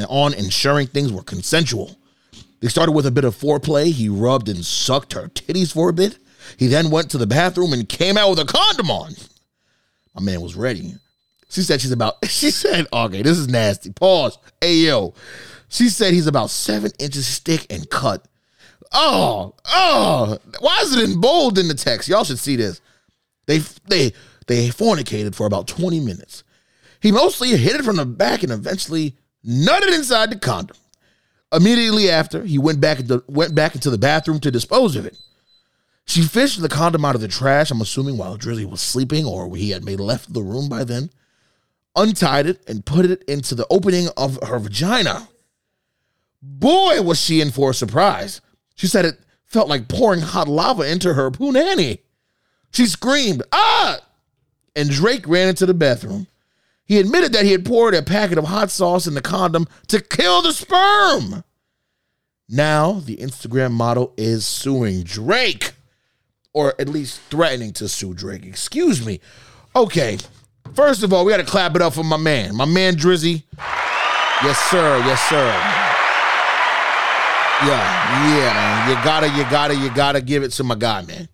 on 0.09 0.35
ensuring 0.35 0.87
things 0.87 1.13
were 1.13 1.23
consensual. 1.23 1.97
They 2.61 2.69
started 2.69 2.93
with 2.93 3.07
a 3.07 3.11
bit 3.11 3.25
of 3.25 3.37
foreplay. 3.37 3.93
He 3.93 4.09
rubbed 4.09 4.49
and 4.49 4.65
sucked 4.65 5.13
her 5.13 5.29
titties 5.29 5.73
for 5.73 5.91
a 5.91 5.93
bit. 5.93 6.19
He 6.57 6.67
then 6.67 6.91
went 6.91 7.11
to 7.11 7.19
the 7.19 7.27
bathroom 7.27 7.73
and 7.73 7.89
came 7.89 8.17
out 8.17 8.31
with 8.31 8.39
a 8.39 8.45
condom 8.45 8.91
on. 8.91 9.13
My 10.15 10.23
man 10.23 10.41
was 10.41 10.55
ready. 10.55 10.95
She 11.51 11.63
said 11.63 11.81
she's 11.81 11.93
about, 11.93 12.15
she 12.29 12.51
said, 12.51 12.87
okay, 12.93 13.23
this 13.23 13.39
is 13.39 13.49
nasty. 13.49 13.93
Pause. 13.93 14.39
Hey, 14.61 14.77
yo. 14.77 15.15
She 15.75 15.89
said 15.89 16.15
he's 16.15 16.29
about 16.29 16.51
seven 16.51 16.93
inches 17.01 17.41
thick 17.41 17.67
and 17.69 17.91
cut. 17.91 18.29
Oh, 18.93 19.57
oh. 19.65 20.39
Why 20.61 20.79
is 20.83 20.97
it 20.97 21.11
in 21.11 21.21
bold 21.21 21.59
in 21.59 21.67
the 21.67 21.75
text? 21.75 22.09
Y'all 22.09 22.23
should 22.23 22.39
see 22.39 22.55
this. 22.55 22.81
They, 23.47 23.59
they, 23.89 24.13
they 24.47 24.69
fornicated 24.69 25.35
for 25.35 25.49
about 25.49 25.67
20 25.67 25.99
minutes. 25.99 26.45
He 27.01 27.11
mostly 27.11 27.49
hit 27.57 27.75
it 27.75 27.85
from 27.85 27.97
the 27.97 28.07
back 28.07 28.45
and 28.45 28.53
eventually 28.53 29.17
nutted 29.45 29.93
inside 29.93 30.31
the 30.31 30.39
condom. 30.39 30.77
Immediately 31.53 32.09
after, 32.09 32.45
he 32.45 32.57
went 32.57 32.81
back 32.81 33.01
into, 33.01 33.25
went 33.27 33.57
back 33.57 33.75
into 33.75 33.91
the 33.91 33.99
bathroom 33.99 34.39
to 34.41 34.53
dispose 34.53 34.95
of 34.95 35.07
it. 35.07 35.19
She 36.07 36.23
fished 36.23 36.63
the 36.63 36.69
condom 36.69 37.05
out 37.05 37.17
of 37.17 37.21
the 37.21 37.27
trash, 37.27 37.73
I'm 37.73 37.81
assuming 37.81 38.17
while 38.17 38.39
Drizzy 38.39 38.65
was 38.65 38.81
sleeping 38.81 39.25
or 39.25 39.53
he 39.57 39.71
had 39.71 39.85
made 39.85 39.99
left 39.99 40.33
the 40.33 40.43
room 40.43 40.69
by 40.69 40.85
then, 40.85 41.11
untied 41.97 42.47
it, 42.47 42.63
and 42.69 42.87
put 42.87 43.07
it 43.07 43.25
into 43.25 43.57
the 43.57 43.67
opening 43.71 44.07
of 44.17 44.39
her 44.41 44.61
vagina. 44.61 45.29
Boy, 46.47 47.01
was 47.01 47.19
she 47.19 47.41
in 47.41 47.51
for 47.51 47.71
a 47.71 47.75
surprise. 47.75 48.43
She 48.75 48.87
said 48.87 49.07
it 49.07 49.19
felt 49.45 49.69
like 49.69 49.89
pouring 49.89 50.21
hot 50.21 50.47
lava 50.47 50.83
into 50.83 51.15
her 51.15 51.31
punani. 51.31 52.01
She 52.71 52.87
screamed, 52.87 53.43
ah! 53.51 54.01
And 54.77 54.91
Drake 54.91 55.27
ran 55.27 55.49
into 55.49 55.65
the 55.65 55.75
bathroom. 55.75 56.27
He 56.85 56.99
admitted 56.99 57.33
that 57.33 57.47
he 57.47 57.53
had 57.53 57.65
poured 57.65 57.95
a 57.95 58.03
packet 58.03 58.37
of 58.37 58.45
hot 58.45 58.71
sauce 58.71 59.07
in 59.07 59.15
the 59.15 59.23
condom 59.23 59.67
to 59.87 60.03
kill 60.03 60.43
the 60.43 60.53
sperm. 60.53 61.45
Now, 62.47 62.93
the 62.93 63.17
Instagram 63.17 63.73
model 63.73 64.13
is 64.19 64.45
suing 64.45 65.03
Drake, 65.03 65.73
or 66.53 66.75
at 66.79 66.91
least 66.91 67.21
threatening 67.31 67.73
to 67.75 67.89
sue 67.89 68.13
Drake. 68.13 68.45
Excuse 68.45 69.05
me. 69.05 69.21
Okay, 69.75 70.19
first 70.75 71.03
of 71.03 71.13
all, 71.13 71.25
we 71.25 71.33
got 71.33 71.39
to 71.39 71.45
clap 71.45 71.75
it 71.75 71.81
up 71.81 71.95
for 71.95 72.05
my 72.05 72.19
man, 72.19 72.55
my 72.55 72.67
man 72.67 72.97
Drizzy. 72.97 73.45
Yes, 74.43 74.59
sir. 74.71 74.99
Yes, 75.07 75.23
sir. 75.31 75.84
Yeah, 77.67 78.37
yeah, 78.37 78.53
man. 78.53 78.89
You 78.89 79.05
gotta, 79.05 79.29
you 79.29 79.51
gotta, 79.51 79.77
you 79.77 79.95
gotta 79.95 80.21
give 80.21 80.43
it 80.43 80.51
to 80.53 80.65
my 80.65 80.75
guy, 80.75 81.03
man. 81.03 81.29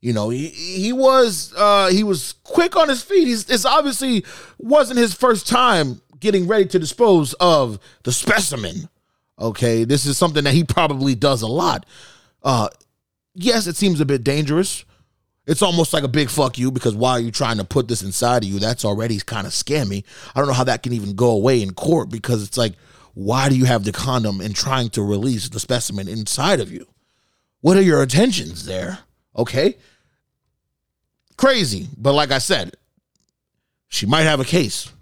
You 0.00 0.12
know, 0.12 0.28
he 0.30 0.46
he 0.46 0.92
was 0.92 1.52
uh 1.56 1.88
he 1.88 2.04
was 2.04 2.34
quick 2.44 2.76
on 2.76 2.88
his 2.88 3.02
feet. 3.02 3.26
He's 3.26 3.50
it's 3.50 3.64
obviously 3.64 4.24
wasn't 4.58 5.00
his 5.00 5.12
first 5.12 5.48
time 5.48 6.00
getting 6.20 6.46
ready 6.46 6.66
to 6.66 6.78
dispose 6.78 7.34
of 7.34 7.80
the 8.04 8.12
specimen. 8.12 8.88
Okay, 9.40 9.82
this 9.84 10.06
is 10.06 10.16
something 10.16 10.44
that 10.44 10.54
he 10.54 10.62
probably 10.64 11.16
does 11.16 11.42
a 11.42 11.48
lot. 11.48 11.84
Uh 12.44 12.68
yes, 13.34 13.66
it 13.66 13.74
seems 13.74 14.00
a 14.00 14.06
bit 14.06 14.22
dangerous. 14.22 14.84
It's 15.48 15.62
almost 15.62 15.92
like 15.92 16.04
a 16.04 16.08
big 16.08 16.28
fuck 16.30 16.58
you 16.58 16.70
because 16.70 16.94
why 16.94 17.12
are 17.12 17.20
you 17.20 17.30
trying 17.32 17.56
to 17.56 17.64
put 17.64 17.88
this 17.88 18.02
inside 18.02 18.44
of 18.44 18.50
you? 18.50 18.60
That's 18.60 18.84
already 18.84 19.18
kind 19.18 19.46
of 19.46 19.52
scammy. 19.52 20.04
I 20.34 20.38
don't 20.38 20.46
know 20.46 20.54
how 20.54 20.64
that 20.64 20.82
can 20.82 20.92
even 20.92 21.16
go 21.16 21.30
away 21.30 21.62
in 21.62 21.72
court 21.72 22.10
because 22.10 22.46
it's 22.46 22.58
like, 22.58 22.74
why 23.18 23.48
do 23.48 23.56
you 23.56 23.64
have 23.64 23.82
the 23.82 23.90
condom 23.90 24.40
and 24.40 24.54
trying 24.54 24.88
to 24.90 25.02
release 25.02 25.48
the 25.48 25.58
specimen 25.58 26.06
inside 26.06 26.60
of 26.60 26.70
you? 26.70 26.86
What 27.62 27.76
are 27.76 27.82
your 27.82 28.00
intentions 28.00 28.64
there? 28.64 29.00
Okay. 29.36 29.76
Crazy. 31.36 31.88
But 31.96 32.12
like 32.12 32.30
I 32.30 32.38
said, 32.38 32.76
she 33.88 34.06
might 34.06 34.22
have 34.22 34.38
a 34.38 34.44
case 34.44 34.92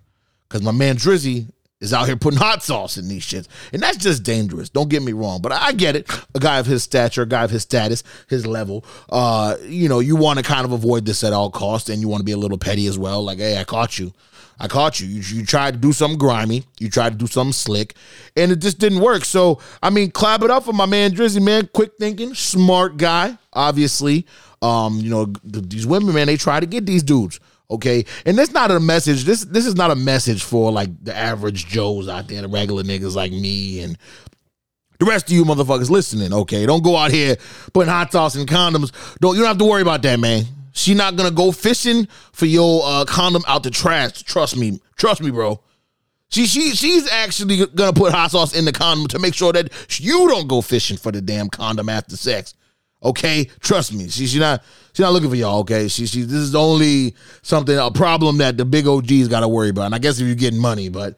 because 0.49 0.63
my 0.63 0.73
man 0.73 0.97
Drizzy 0.97 1.53
is 1.83 1.93
out 1.93 2.07
here 2.07 2.17
putting 2.17 2.39
hot 2.39 2.63
sauce 2.63 2.97
in 2.97 3.07
these 3.07 3.23
shits. 3.23 3.49
And 3.75 3.83
that's 3.83 3.99
just 3.99 4.23
dangerous. 4.23 4.71
Don't 4.71 4.89
get 4.89 5.03
me 5.03 5.13
wrong. 5.13 5.43
But 5.43 5.53
I 5.53 5.73
get 5.73 5.95
it. 5.95 6.11
A 6.35 6.41
guy 6.41 6.59
of 6.59 6.65
his 6.65 6.83
stature, 6.83 7.21
a 7.21 7.27
guy 7.27 7.45
of 7.45 7.51
his 7.51 7.65
status, 7.65 8.03
his 8.31 8.47
level, 8.47 8.83
uh, 9.11 9.59
you 9.63 9.91
know, 9.91 10.01
you 10.01 10.17
want 10.17 10.39
to 10.39 10.43
kind 10.43 10.65
of 10.65 10.73
avoid 10.73 11.05
this 11.05 11.23
at 11.23 11.35
all 11.35 11.51
costs 11.51 11.91
and 11.91 12.01
you 12.01 12.09
want 12.09 12.21
to 12.21 12.25
be 12.25 12.33
a 12.33 12.39
little 12.39 12.57
petty 12.57 12.87
as 12.87 12.99
well. 12.99 13.23
Like, 13.23 13.37
hey, 13.37 13.61
I 13.61 13.65
caught 13.65 13.99
you. 13.99 14.15
I 14.59 14.69
caught 14.69 15.01
you. 15.01 15.07
you. 15.07 15.21
You 15.21 15.47
tried 15.47 15.75
to 15.75 15.79
do 15.79 15.93
something 15.93 16.19
grimy. 16.19 16.65
You 16.79 16.89
tried 16.89 17.11
to 17.11 17.19
do 17.19 17.27
something 17.27 17.53
slick, 17.53 17.95
and 18.37 18.51
it 18.53 18.61
just 18.61 18.79
didn't 18.79 19.01
work. 19.01 19.25
So, 19.25 19.61
I 19.83 19.91
mean, 19.91 20.11
clap 20.11 20.43
it 20.43 20.51
up 20.51 20.65
for 20.65 20.73
my 20.73 20.87
man 20.87 21.13
Drizzy, 21.13 21.43
man. 21.43 21.69
Quick 21.73 21.93
thinking, 21.99 22.35
smart 22.35 22.97
guy, 22.97 23.37
obviously. 23.53 24.27
Um, 24.63 24.99
you 24.99 25.11
know, 25.11 25.27
th- 25.27 25.69
these 25.69 25.87
women, 25.87 26.15
man, 26.15 26.27
they 26.27 26.37
try 26.37 26.61
to 26.61 26.67
get 26.67 26.87
these 26.87 27.03
dudes. 27.03 27.39
Okay, 27.69 28.05
and 28.25 28.39
that's 28.39 28.53
not 28.53 28.71
a 28.71 28.79
message. 28.79 29.25
This 29.25 29.45
this 29.45 29.67
is 29.67 29.75
not 29.75 29.91
a 29.91 29.97
message 29.97 30.45
for 30.45 30.71
like 30.71 30.89
the 31.05 31.15
average 31.15 31.67
Joes 31.67 32.09
out 32.09 32.29
there, 32.29 32.43
the 32.43 32.49
regular 32.49 32.85
niggas 32.85 33.17
like 33.17 33.33
me 33.33 33.81
and 33.81 33.99
the 35.01 35.05
rest 35.05 35.29
of 35.29 35.33
you 35.33 35.45
motherfuckers 35.45 35.91
listening. 35.91 36.33
Okay, 36.33 36.65
don't 36.65 36.85
go 36.85 36.97
out 36.97 37.11
here 37.11 37.37
putting 37.73 37.93
hot 37.93 38.13
sauce 38.13 38.37
and 38.37 38.49
condoms. 38.49 38.93
Don't 39.19 39.35
you 39.35 39.43
don't 39.43 39.49
have 39.49 39.59
to 39.59 39.65
worry 39.65 39.83
about 39.83 40.03
that, 40.03 40.21
man. 40.21 40.45
She 40.77 40.93
not 40.93 41.17
gonna 41.17 41.31
go 41.31 41.53
fishing 41.53 42.07
for 42.33 42.45
your 42.45 42.83
uh, 42.85 43.05
condom 43.07 43.43
out 43.49 43.63
the 43.63 43.71
trash. 43.71 44.23
Trust 44.23 44.57
me, 44.59 44.79
trust 44.97 45.23
me, 45.23 45.31
bro. 45.31 45.61
She 46.29 46.47
she 46.47 46.73
she's 46.73 47.11
actually 47.11 47.65
gonna 47.67 47.95
put 47.95 48.13
hot 48.13 48.33
sauce 48.33 48.55
in 48.55 48.67
the 48.67 48.73
condom 48.73 49.09
to 49.09 49.19
make 49.19 49.35
sure 49.35 49.55
that 49.55 49.73
you 49.99 50.29
don't 50.29 50.47
go 50.47 50.61
fishing 50.61 50.99
for 50.99 51.11
the 51.11 51.23
damn 51.23 51.49
condom 51.49 51.89
after 51.89 52.15
sex. 52.15 52.53
Okay, 53.03 53.45
trust 53.61 53.95
me. 53.95 54.09
She, 54.09 54.27
she 54.27 54.39
not 54.39 54.63
she 54.93 55.03
not 55.03 55.15
looking 55.15 55.31
for 55.31 55.37
y'all. 55.37 55.61
Okay, 55.61 55.89
she 55.89 56.07
she 56.07 56.23
this 56.23 56.33
is 56.33 56.55
only 56.55 57.15
something 57.41 57.77
a 57.79 57.91
problem 57.91 58.37
that 58.39 58.59
the 58.59 58.67
big 58.67 58.87
OGs 58.87 59.29
got 59.29 59.41
to 59.41 59.49
worry 59.49 59.71
about. 59.71 59.87
And 59.87 59.95
I 59.95 59.99
guess 59.99 60.21
if 60.21 60.27
you're 60.27 60.37
getting 60.37 60.61
money, 60.61 60.91
but 60.91 61.17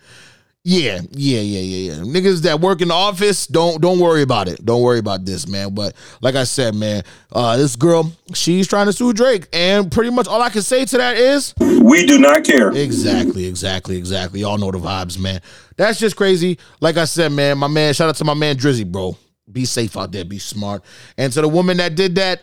yeah, 0.69 1.01
yeah, 1.13 1.41
yeah, 1.41 1.61
yeah, 1.61 1.93
yeah. 1.93 2.01
Niggas 2.03 2.43
that 2.43 2.61
work 2.61 2.83
in 2.83 2.89
the 2.89 2.95
office, 2.95 3.47
don't 3.47 3.81
don't 3.81 3.99
worry 3.99 4.21
about 4.21 4.49
it. 4.49 4.63
Don't 4.63 4.83
worry 4.83 4.99
about 4.99 5.25
this, 5.25 5.49
man. 5.49 5.75
But 5.75 5.95
like 6.21 6.35
I 6.35 6.45
said, 6.45 6.75
man, 6.75 7.05
uh, 7.33 7.57
this 7.57 7.75
girl, 7.75 8.13
she's 8.35 8.69
trying 8.69 8.85
to 8.85 8.93
sue 8.93 9.15
Drake, 9.15 9.49
and 9.55 9.91
pretty 9.91 10.11
much 10.11 10.29
all 10.29 10.43
I 10.43 10.51
can 10.51 10.61
say 10.61 10.85
to 10.85 10.99
that 10.99 11.17
is, 11.17 11.55
We 11.59 12.05
do 12.05 12.19
not 12.19 12.45
care. 12.45 12.71
exactly, 12.73 13.47
exactly, 13.47 13.97
exactly. 13.97 14.41
Y'all 14.41 14.59
know 14.59 14.71
the 14.71 14.79
vibes, 14.79 15.19
man. 15.19 15.41
That's 15.79 15.99
just 15.99 16.17
crazy. 16.17 16.59
Like 16.81 16.99
I 16.99 17.07
said, 17.07 17.33
man, 17.33 17.57
my 17.57 17.69
man, 17.69 17.95
shout 17.95 18.11
out 18.11 18.17
to 18.17 18.25
my 18.25 18.35
man 18.35 18.57
Drizzy, 18.57 18.85
bro. 18.85 19.17
Be 19.51 19.65
safe 19.65 19.97
out 19.97 20.13
there, 20.13 20.27
be 20.27 20.39
smart. 20.39 20.85
And 21.17 21.33
to 21.33 21.41
the 21.41 21.49
woman 21.49 21.79
that 21.79 21.95
did 21.95 22.17
that, 22.17 22.43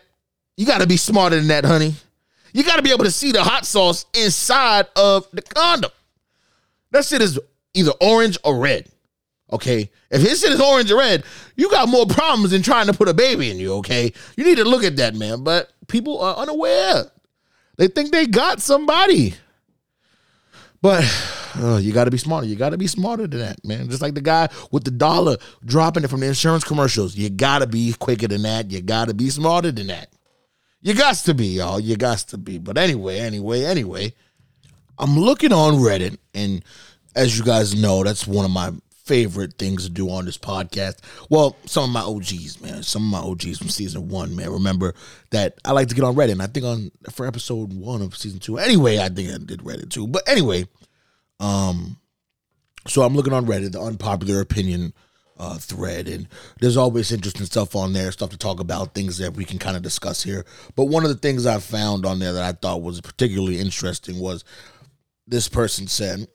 you 0.57 0.65
got 0.65 0.81
to 0.81 0.87
be 0.87 0.97
smarter 0.97 1.35
than 1.35 1.49
that, 1.49 1.63
honey. 1.63 1.93
You 2.53 2.63
got 2.63 2.77
to 2.77 2.81
be 2.81 2.91
able 2.91 3.03
to 3.03 3.11
see 3.11 3.31
the 3.31 3.43
hot 3.43 3.67
sauce 3.67 4.07
inside 4.15 4.87
of 4.95 5.27
the 5.31 5.43
condom. 5.43 5.91
That 6.89 7.05
shit 7.05 7.21
is 7.21 7.37
either 7.75 7.91
orange 8.01 8.37
or 8.43 8.57
red. 8.57 8.89
Okay. 9.51 9.91
If 10.09 10.21
his 10.21 10.41
shit 10.41 10.51
is 10.51 10.61
orange 10.61 10.91
or 10.91 10.97
red, 10.97 11.23
you 11.55 11.69
got 11.69 11.87
more 11.87 12.05
problems 12.05 12.51
than 12.51 12.61
trying 12.61 12.87
to 12.87 12.93
put 12.93 13.07
a 13.07 13.13
baby 13.13 13.51
in 13.51 13.57
you. 13.57 13.75
Okay. 13.75 14.11
You 14.35 14.43
need 14.43 14.57
to 14.57 14.65
look 14.65 14.83
at 14.83 14.95
that, 14.97 15.15
man. 15.15 15.43
But 15.43 15.71
people 15.87 16.19
are 16.19 16.35
unaware. 16.35 17.05
They 17.77 17.87
think 17.87 18.11
they 18.11 18.25
got 18.25 18.61
somebody. 18.61 19.35
But 20.81 21.03
uh, 21.55 21.77
you 21.77 21.93
got 21.93 22.05
to 22.05 22.11
be 22.11 22.17
smarter. 22.17 22.47
You 22.47 22.55
got 22.55 22.69
to 22.69 22.77
be 22.77 22.87
smarter 22.87 23.27
than 23.27 23.39
that, 23.39 23.63
man. 23.65 23.89
Just 23.89 24.01
like 24.01 24.13
the 24.13 24.21
guy 24.21 24.49
with 24.71 24.83
the 24.83 24.91
dollar 24.91 25.37
dropping 25.63 26.03
it 26.03 26.09
from 26.09 26.19
the 26.19 26.27
insurance 26.27 26.63
commercials. 26.63 27.15
You 27.15 27.29
got 27.29 27.59
to 27.59 27.67
be 27.67 27.93
quicker 27.93 28.27
than 28.27 28.43
that. 28.43 28.71
You 28.71 28.81
got 28.81 29.07
to 29.07 29.13
be 29.13 29.29
smarter 29.29 29.71
than 29.71 29.87
that. 29.87 30.09
You 30.81 30.93
got 30.93 31.15
to 31.15 31.33
be, 31.33 31.47
y'all. 31.47 31.79
You 31.79 31.95
got 31.97 32.19
to 32.19 32.37
be. 32.37 32.59
But 32.59 32.77
anyway, 32.77 33.19
anyway, 33.19 33.63
anyway, 33.63 34.13
I'm 34.99 35.17
looking 35.17 35.51
on 35.51 35.75
Reddit, 35.75 36.17
and 36.33 36.63
as 37.15 37.37
you 37.37 37.43
guys 37.43 37.75
know, 37.75 38.03
that's 38.03 38.27
one 38.27 38.45
of 38.45 38.51
my 38.51 38.71
favorite 39.05 39.53
things 39.57 39.83
to 39.83 39.89
do 39.89 40.09
on 40.09 40.25
this 40.25 40.37
podcast. 40.37 40.97
Well, 41.29 41.55
some 41.65 41.83
of 41.83 41.89
my 41.91 42.01
OGs, 42.01 42.59
man, 42.61 42.83
some 42.83 43.03
of 43.03 43.21
my 43.21 43.29
OGs 43.29 43.59
from 43.59 43.69
season 43.69 44.09
one, 44.09 44.35
man. 44.35 44.51
Remember 44.51 44.93
that 45.29 45.59
I 45.63 45.71
like 45.71 45.87
to 45.89 45.95
get 45.95 46.03
on 46.03 46.15
Reddit. 46.15 46.33
And 46.33 46.41
I 46.41 46.47
think 46.47 46.65
on 46.65 46.91
for 47.11 47.27
episode 47.27 47.71
one 47.73 48.01
of 48.01 48.17
season 48.17 48.39
two. 48.39 48.57
Anyway, 48.57 48.97
I 48.97 49.09
think 49.09 49.29
I 49.29 49.37
did 49.37 49.61
Reddit 49.61 49.91
too. 49.91 50.07
But 50.07 50.27
anyway, 50.27 50.67
um, 51.39 51.97
so 52.87 53.03
I'm 53.03 53.15
looking 53.15 53.33
on 53.33 53.45
Reddit, 53.45 53.71
the 53.71 53.81
unpopular 53.81 54.41
opinion 54.41 54.93
uh, 55.37 55.57
thread, 55.57 56.07
and 56.07 56.27
there's 56.61 56.77
always 56.77 57.11
interesting 57.11 57.45
stuff 57.45 57.75
on 57.75 57.93
there, 57.93 58.11
stuff 58.11 58.29
to 58.29 58.37
talk 58.37 58.59
about, 58.59 58.93
things 58.93 59.17
that 59.17 59.33
we 59.33 59.43
can 59.43 59.59
kind 59.59 59.75
of 59.75 59.83
discuss 59.83 60.23
here. 60.23 60.45
But 60.75 60.85
one 60.85 61.03
of 61.03 61.09
the 61.09 61.17
things 61.17 61.45
I 61.45 61.59
found 61.59 62.05
on 62.05 62.19
there 62.19 62.33
that 62.33 62.43
I 62.43 62.53
thought 62.53 62.81
was 62.81 63.01
particularly 63.01 63.59
interesting 63.59 64.19
was 64.19 64.45
this 65.27 65.49
person 65.49 65.87
said 65.87 66.27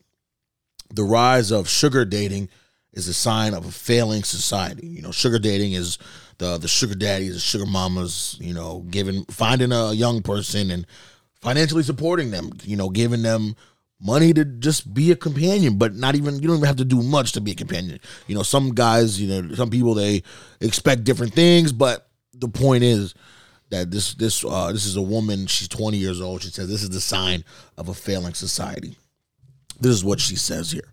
the 0.92 1.04
rise 1.04 1.50
of 1.50 1.68
sugar 1.68 2.04
dating 2.04 2.49
is 2.92 3.09
a 3.09 3.14
sign 3.14 3.54
of 3.54 3.66
a 3.66 3.70
failing 3.70 4.25
society. 4.25 4.87
You 4.87 5.02
know, 5.02 5.12
sugar 5.12 5.38
dating 5.38 5.73
is 5.73 5.99
the 6.38 6.59
the 6.59 6.68
sugar 6.68 6.94
daddies, 6.94 7.35
the 7.35 7.40
sugar 7.40 7.66
mamas, 7.66 8.37
you 8.40 8.54
know, 8.54 8.85
giving 8.90 9.25
finding 9.26 9.73
a 9.73 9.92
young 9.92 10.23
person 10.23 10.70
and 10.70 10.87
financially 11.40 11.82
supporting 11.82 12.30
them, 12.30 12.52
you 12.64 12.76
know, 12.76 12.88
giving 12.88 13.23
them 13.23 13.54
money 14.00 14.32
to 14.32 14.44
just 14.44 14.92
be 14.92 15.11
a 15.11 15.16
companion, 15.16 15.76
but 15.76 15.94
not 15.94 16.14
even 16.16 16.37
you 16.40 16.49
don't 16.49 16.56
even 16.56 16.66
have 16.66 16.76
to 16.76 16.85
do 16.85 17.02
much 17.02 17.32
to 17.32 17.40
be 17.40 17.52
a 17.52 17.54
companion. 17.54 18.00
You 18.26 18.35
know, 18.35 18.42
some 18.42 18.75
guys, 18.75 19.20
you 19.20 19.28
know, 19.28 19.54
some 19.54 19.70
people 19.70 19.94
they 19.94 20.23
expect 20.61 21.04
different 21.04 21.35
things, 21.35 21.73
but 21.73 22.09
the 22.35 22.49
point 22.49 22.82
is 22.82 23.14
that 23.70 23.90
this 23.90 24.14
this 24.14 24.44
uh 24.44 24.73
this 24.73 24.87
is 24.87 24.97
a 24.97 25.02
woman, 25.02 25.47
she's 25.47 25.68
20 25.68 25.97
years 25.97 26.20
old. 26.20 26.42
She 26.42 26.50
says 26.50 26.68
this 26.68 26.82
is 26.82 26.90
the 26.90 27.00
sign 27.00 27.44
of 27.76 27.88
a 27.88 27.94
failing 27.94 28.35
society. 28.35 28.97
This 29.81 29.93
is 29.93 30.05
what 30.05 30.21
she 30.21 30.37
says 30.37 30.71
here. 30.71 30.91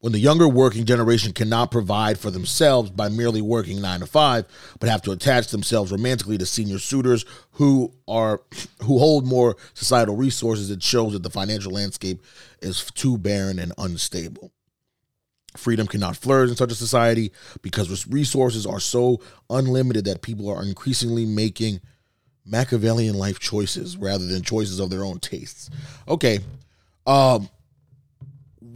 When 0.00 0.12
the 0.12 0.18
younger 0.18 0.46
working 0.46 0.84
generation 0.84 1.32
cannot 1.32 1.70
provide 1.70 2.18
for 2.18 2.30
themselves 2.30 2.90
by 2.90 3.08
merely 3.08 3.40
working 3.40 3.80
nine 3.80 4.00
to 4.00 4.06
five, 4.06 4.44
but 4.78 4.88
have 4.88 5.02
to 5.02 5.12
attach 5.12 5.48
themselves 5.48 5.90
romantically 5.90 6.36
to 6.38 6.46
senior 6.46 6.78
suitors 6.78 7.24
who 7.52 7.92
are 8.06 8.42
who 8.82 8.98
hold 8.98 9.26
more 9.26 9.56
societal 9.74 10.14
resources, 10.14 10.70
it 10.70 10.82
shows 10.82 11.12
that 11.14 11.22
the 11.22 11.30
financial 11.30 11.72
landscape 11.72 12.22
is 12.60 12.84
too 12.94 13.16
barren 13.16 13.58
and 13.58 13.72
unstable. 13.78 14.52
Freedom 15.56 15.86
cannot 15.86 16.16
flourish 16.16 16.50
in 16.50 16.56
such 16.56 16.72
a 16.72 16.76
society 16.76 17.32
because 17.62 18.06
resources 18.06 18.66
are 18.66 18.80
so 18.80 19.20
unlimited 19.48 20.04
that 20.04 20.20
people 20.20 20.50
are 20.50 20.62
increasingly 20.62 21.24
making 21.24 21.80
Machiavellian 22.44 23.16
life 23.16 23.40
choices 23.40 23.96
rather 23.96 24.26
than 24.26 24.42
choices 24.42 24.78
of 24.78 24.90
their 24.90 25.04
own 25.04 25.18
tastes. 25.18 25.70
Okay. 26.06 26.40
Um 27.06 27.48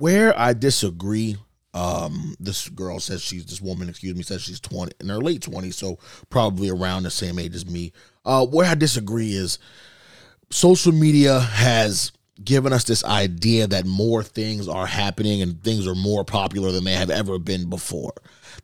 where 0.00 0.36
I 0.38 0.54
disagree, 0.54 1.36
um, 1.74 2.34
this 2.40 2.68
girl 2.70 2.98
says 3.00 3.22
she's 3.22 3.44
this 3.44 3.60
woman, 3.60 3.88
excuse 3.88 4.16
me, 4.16 4.22
says 4.22 4.42
she's 4.42 4.60
20 4.60 4.92
in 5.00 5.08
her 5.08 5.18
late 5.18 5.42
20s, 5.42 5.74
so 5.74 5.98
probably 6.30 6.70
around 6.70 7.04
the 7.04 7.10
same 7.10 7.38
age 7.38 7.54
as 7.54 7.66
me. 7.66 7.92
Uh, 8.24 8.46
where 8.46 8.66
I 8.66 8.74
disagree 8.74 9.32
is 9.32 9.58
social 10.50 10.92
media 10.92 11.38
has 11.38 12.12
given 12.42 12.72
us 12.72 12.84
this 12.84 13.04
idea 13.04 13.66
that 13.66 13.84
more 13.84 14.22
things 14.22 14.66
are 14.68 14.86
happening 14.86 15.42
and 15.42 15.62
things 15.62 15.86
are 15.86 15.94
more 15.94 16.24
popular 16.24 16.72
than 16.72 16.84
they 16.84 16.94
have 16.94 17.10
ever 17.10 17.38
been 17.38 17.68
before. 17.68 18.14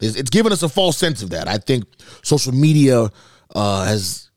It's, 0.01 0.17
it's 0.17 0.31
given 0.31 0.53
us 0.53 0.63
a 0.63 0.69
false 0.69 0.97
sense 0.97 1.23
of 1.23 1.31
that. 1.31 1.49
I 1.49 1.59
think 1.59 1.85
social 2.23 2.53
media 2.53 3.11
uh, 3.55 3.85
has 3.85 4.31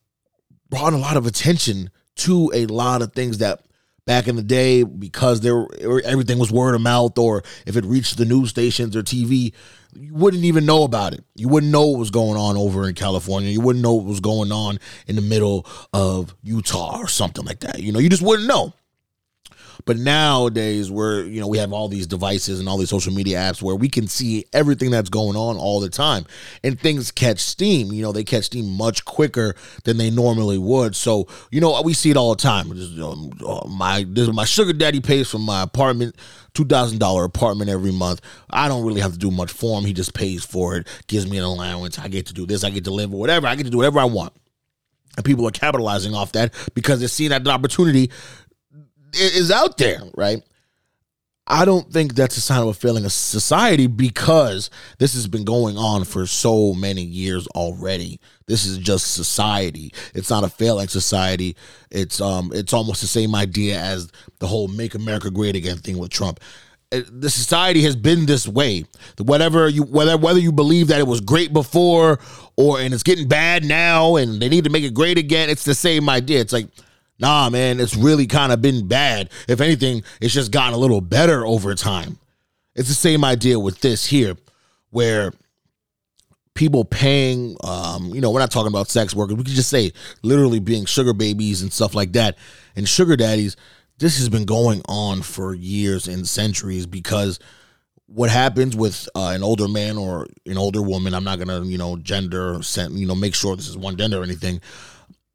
brought 0.70 0.94
a 0.94 0.98
lot 0.98 1.16
of 1.16 1.26
attention 1.26 1.90
to 2.18 2.52
a 2.54 2.66
lot 2.66 3.02
of 3.02 3.14
things 3.14 3.38
that 3.38 3.62
back 4.06 4.28
in 4.28 4.36
the 4.36 4.44
day 4.44 4.84
because 4.84 5.42
there 5.42 5.66
everything 6.04 6.40
was 6.40 6.52
word 6.52 6.76
of 6.76 6.82
mouth 6.82 7.18
or 7.18 7.44
if 7.66 7.76
it 7.76 7.86
reached 7.86 8.18
the 8.18 8.26
news 8.26 8.50
stations 8.50 8.96
or 8.96 9.04
TV 9.04 9.54
you 9.96 10.14
wouldn't 10.14 10.44
even 10.44 10.66
know 10.66 10.84
about 10.84 11.14
it. 11.14 11.24
You 11.36 11.50
wouldn't 11.50 11.72
know 11.72 11.88
what 11.88 12.00
was 12.00 12.12
going 12.12 12.38
on 12.38 12.58
over 12.58 12.88
in 12.88 12.94
California. 12.96 13.50
You 13.50 13.62
wouldn't 13.62 13.82
know 13.84 13.94
what 13.94 14.06
was 14.06 14.20
going 14.20 14.52
on 14.52 14.80
in 15.08 15.16
the 15.16 15.22
middle 15.22 15.66
of 15.94 16.36
Utah 16.44 17.00
or 17.00 17.08
something 17.08 17.46
like 17.46 17.62
that. 17.62 17.80
You 17.80 17.92
know, 17.92 18.00
you 18.00 18.10
just 18.10 18.22
wouldn't 18.22 18.48
know. 18.48 18.74
But 19.90 19.98
nowadays, 19.98 20.92
where 20.92 21.24
you 21.24 21.42
know 21.42 21.48
we 21.48 21.58
have 21.58 21.74
all 21.74 21.88
these 21.88 22.06
devices 22.06 22.60
and 22.60 22.70
all 22.70 22.78
these 22.78 22.92
social 22.92 23.12
media 23.12 23.40
apps 23.40 23.60
where 23.60 23.76
we 23.76 23.90
can 23.90 24.08
see 24.08 24.46
everything 24.54 24.92
that's 24.92 25.10
going 25.10 25.36
on 25.36 25.58
all 25.58 25.80
the 25.80 25.90
time, 25.90 26.28
and 26.64 26.80
things 26.80 27.10
catch 27.10 27.40
steam. 27.40 27.92
You 27.92 28.04
know, 28.04 28.12
they 28.12 28.24
catch 28.24 28.44
steam 28.44 28.70
much 28.70 29.04
quicker 29.04 29.56
than 29.86 29.98
they 29.98 30.12
normally 30.12 30.60
would. 30.60 30.96
So 30.96 31.28
you 31.50 31.60
know, 31.60 31.82
we 31.82 31.96
see 31.96 32.12
it 32.12 32.18
all 32.18 32.36
the 32.36 32.40
time. 32.40 32.70
Know, 32.70 33.32
uh, 33.44 33.68
my 33.68 34.06
this, 34.08 34.32
my 34.32 34.46
sugar 34.46 34.74
daddy 34.74 35.02
pays 35.02 35.28
for 35.28 35.40
my 35.40 35.64
apartment, 35.64 36.16
two 36.54 36.66
thousand 36.66 37.00
dollar 37.00 37.24
apartment 37.24 37.72
every 37.72 37.92
month. 37.92 38.22
I 38.48 38.68
don't 38.68 38.86
really 38.86 39.02
have 39.02 39.14
to 39.14 39.18
do 39.18 39.32
much 39.32 39.52
for 39.52 39.80
him. 39.80 39.86
He 39.86 39.94
just 39.94 40.14
pays 40.14 40.46
for 40.46 40.78
it, 40.78 40.88
gives 41.08 41.28
me 41.28 41.40
an 41.40 41.46
allowance. 41.46 41.98
I 41.98 42.10
get 42.10 42.28
to 42.28 42.34
do 42.36 42.46
this. 42.46 42.64
I 42.64 42.70
get 42.70 42.84
to 42.84 42.92
live 42.92 43.12
or 43.12 43.20
whatever. 43.20 43.48
I 43.48 43.56
get 43.56 43.64
to 43.64 43.72
do 43.72 43.78
whatever 43.78 44.00
I 44.00 44.06
want. 44.06 44.34
And 45.18 45.26
people 45.26 45.48
are 45.48 45.52
capitalizing 45.52 46.14
off 46.14 46.34
that 46.34 46.54
because 46.76 47.00
they're 47.00 47.08
seeing 47.08 47.32
that 47.32 47.48
opportunity 47.48 48.12
is 49.14 49.52
out 49.52 49.78
there, 49.78 50.02
right? 50.16 50.42
I 51.52 51.66
don't 51.66 51.92
think 51.92 52.14
that's 52.14 52.38
a 52.38 52.42
sign 52.42 52.62
of 52.62 52.68
a 52.68 52.74
failing 52.76 53.06
of 53.06 53.12
society 53.12 53.88
because 53.88 54.70
this 55.00 55.16
has 55.16 55.28
been 55.28 55.46
going 55.46 55.78
on 55.78 56.04
for 56.04 56.28
so 56.28 56.76
many 56.76 57.02
years 57.02 57.48
already. 57.48 58.20
This 58.46 58.66
is 58.66 58.78
just 58.78 59.16
society. 59.16 59.92
It's 60.14 60.30
not 60.30 60.44
a 60.44 60.50
failing 60.50 60.88
society. 60.90 61.56
It's 61.90 62.22
um 62.22 62.52
it's 62.54 62.72
almost 62.72 63.02
the 63.02 63.08
same 63.08 63.34
idea 63.34 63.80
as 63.80 64.12
the 64.38 64.46
whole 64.46 64.68
make 64.68 64.94
America 64.94 65.32
great 65.32 65.56
again 65.56 65.78
thing 65.78 65.98
with 65.98 66.12
Trump. 66.12 66.40
Uh, 66.92 67.02
the 67.12 67.32
society 67.32 67.82
has 67.82 67.96
been 67.96 68.28
this 68.28 68.48
way. 68.48 68.86
Whatever 69.18 69.68
you 69.70 69.84
whether 69.84 70.18
whether 70.18 70.40
you 70.40 70.52
believe 70.52 70.88
that 70.90 71.00
it 71.00 71.08
was 71.08 71.20
great 71.20 71.52
before 71.52 72.20
or 72.58 72.80
and 72.80 72.94
it's 72.94 73.04
getting 73.04 73.28
bad 73.28 73.66
now 73.66 74.18
and 74.18 74.40
they 74.40 74.50
need 74.50 74.66
to 74.66 74.70
make 74.70 74.84
it 74.84 74.94
great 74.94 75.18
again, 75.18 75.50
it's 75.50 75.66
the 75.66 75.76
same 75.76 76.10
idea. 76.10 76.42
It's 76.42 76.54
like 76.54 76.68
Nah, 77.20 77.50
man, 77.50 77.80
it's 77.80 77.96
really 77.96 78.28
kind 78.28 78.52
of 78.52 78.62
been 78.62 78.88
bad. 78.88 79.30
If 79.48 79.60
anything, 79.60 80.04
it's 80.22 80.34
just 80.34 80.52
gotten 80.52 80.74
a 80.74 80.78
little 80.78 81.02
better 81.02 81.46
over 81.46 81.76
time. 81.76 82.18
It's 82.76 82.88
the 82.88 82.96
same 82.96 83.26
idea 83.26 83.60
with 83.60 83.82
this 83.82 84.06
here, 84.06 84.38
where 84.90 85.34
people 86.54 86.86
paying, 86.86 87.58
um, 87.64 88.14
you 88.14 88.22
know, 88.22 88.32
we're 88.32 88.40
not 88.40 88.52
talking 88.52 88.72
about 88.72 88.90
sex 88.90 89.14
workers. 89.14 89.36
We 89.36 89.44
could 89.44 89.54
just 89.54 89.70
say 89.70 89.92
literally 90.24 90.60
being 90.60 90.86
sugar 90.86 91.14
babies 91.14 91.62
and 91.62 91.72
stuff 91.72 91.94
like 91.94 92.14
that. 92.14 92.38
And 92.76 92.88
sugar 92.88 93.18
daddies, 93.18 93.58
this 93.98 94.18
has 94.18 94.30
been 94.30 94.46
going 94.46 94.82
on 94.88 95.22
for 95.22 95.54
years 95.54 96.08
and 96.08 96.28
centuries 96.28 96.86
because 96.86 97.40
what 98.06 98.30
happens 98.30 98.76
with 98.76 99.08
uh, 99.14 99.32
an 99.36 99.44
older 99.44 99.68
man 99.68 99.98
or 99.98 100.28
an 100.46 100.58
older 100.58 100.82
woman, 100.82 101.14
I'm 101.14 101.24
not 101.24 101.38
going 101.38 101.48
to, 101.50 101.70
you 101.70 101.78
know, 101.78 101.98
gender, 101.98 102.60
you 102.92 103.06
know, 103.06 103.16
make 103.16 103.36
sure 103.36 103.56
this 103.56 103.68
is 103.68 103.78
one 103.78 103.98
gender 103.98 104.22
or 104.22 104.24
anything 104.24 104.62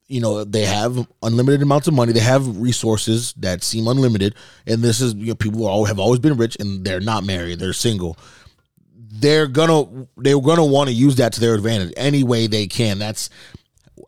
you 0.06 0.20
know 0.20 0.44
they 0.44 0.64
have 0.64 1.06
unlimited 1.22 1.62
amounts 1.62 1.88
of 1.88 1.94
money. 1.94 2.12
They 2.12 2.20
have 2.20 2.58
resources 2.58 3.32
that 3.34 3.62
seem 3.62 3.86
unlimited. 3.88 4.34
And 4.66 4.82
this 4.82 5.00
is 5.00 5.14
you 5.14 5.28
know 5.28 5.34
people 5.34 5.66
all 5.66 5.84
have 5.84 5.98
always 5.98 6.20
been 6.20 6.36
rich 6.36 6.56
and 6.60 6.84
they're 6.84 7.00
not 7.00 7.24
married. 7.24 7.58
They're 7.58 7.72
single. 7.72 8.18
They're 8.96 9.46
gonna 9.46 10.06
they're 10.16 10.40
gonna 10.40 10.64
want 10.64 10.88
to 10.88 10.94
use 10.94 11.16
that 11.16 11.32
to 11.34 11.40
their 11.40 11.54
advantage 11.54 11.92
any 11.96 12.22
way 12.22 12.46
they 12.46 12.66
can. 12.66 12.98
That's 12.98 13.30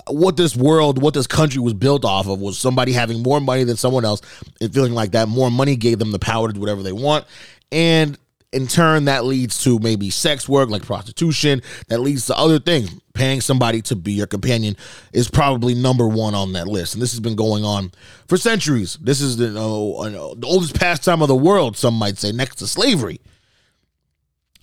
what 0.08 0.36
this 0.36 0.56
world 0.56 1.00
what 1.00 1.14
this 1.14 1.26
country 1.26 1.60
was 1.60 1.74
built 1.74 2.04
off 2.04 2.26
of 2.26 2.40
was 2.40 2.58
somebody 2.58 2.92
having 2.92 3.22
more 3.22 3.40
money 3.40 3.64
than 3.64 3.76
someone 3.76 4.04
else 4.04 4.20
and 4.60 4.72
feeling 4.72 4.92
like 4.92 5.12
that 5.12 5.28
more 5.28 5.50
money 5.50 5.76
gave 5.76 5.98
them 5.98 6.10
the 6.12 6.18
power 6.18 6.48
to 6.48 6.54
do 6.54 6.60
whatever 6.60 6.82
they 6.82 6.92
want. 6.92 7.24
And 7.72 8.18
in 8.52 8.66
turn, 8.66 9.04
that 9.06 9.24
leads 9.24 9.62
to 9.64 9.78
maybe 9.80 10.10
sex 10.10 10.48
work 10.48 10.70
like 10.70 10.82
prostitution. 10.82 11.62
That 11.88 12.00
leads 12.00 12.26
to 12.26 12.36
other 12.36 12.58
things. 12.58 12.90
Paying 13.16 13.40
somebody 13.40 13.82
to 13.82 13.96
be 13.96 14.12
your 14.12 14.26
companion 14.26 14.76
is 15.12 15.28
probably 15.28 15.74
number 15.74 16.06
one 16.06 16.34
on 16.34 16.52
that 16.52 16.68
list. 16.68 16.94
And 16.94 17.02
this 17.02 17.12
has 17.12 17.20
been 17.20 17.36
going 17.36 17.64
on 17.64 17.90
for 18.28 18.36
centuries. 18.36 18.98
This 19.00 19.20
is 19.20 19.36
the, 19.36 19.48
uh, 19.48 20.34
the 20.34 20.46
oldest 20.46 20.78
pastime 20.78 21.22
of 21.22 21.28
the 21.28 21.34
world, 21.34 21.76
some 21.76 21.94
might 21.94 22.18
say, 22.18 22.32
next 22.32 22.56
to 22.56 22.66
slavery. 22.66 23.20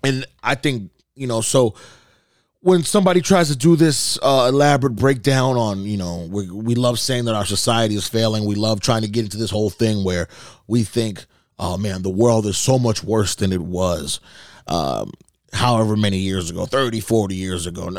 And 0.03 0.25
I 0.43 0.55
think, 0.55 0.91
you 1.15 1.27
know, 1.27 1.41
so 1.41 1.75
when 2.59 2.83
somebody 2.83 3.21
tries 3.21 3.49
to 3.49 3.55
do 3.55 3.75
this 3.75 4.17
uh, 4.21 4.47
elaborate 4.49 4.95
breakdown 4.95 5.57
on, 5.57 5.83
you 5.83 5.97
know, 5.97 6.27
we, 6.29 6.49
we 6.49 6.75
love 6.75 6.99
saying 6.99 7.25
that 7.25 7.35
our 7.35 7.45
society 7.45 7.95
is 7.95 8.07
failing. 8.07 8.45
We 8.45 8.55
love 8.55 8.79
trying 8.79 9.01
to 9.01 9.09
get 9.09 9.25
into 9.25 9.37
this 9.37 9.51
whole 9.51 9.69
thing 9.69 10.03
where 10.03 10.27
we 10.67 10.83
think 10.83 11.25
oh 11.59 11.77
man, 11.77 12.01
the 12.01 12.09
world 12.09 12.45
is 12.45 12.57
so 12.57 12.79
much 12.79 13.03
worse 13.03 13.35
than 13.35 13.51
it 13.51 13.61
was. 13.61 14.19
Um, 14.67 15.11
however 15.53 15.95
many 15.95 16.17
years 16.17 16.49
ago 16.49 16.65
30 16.65 16.99
40 16.99 17.35
years 17.35 17.67
ago. 17.67 17.89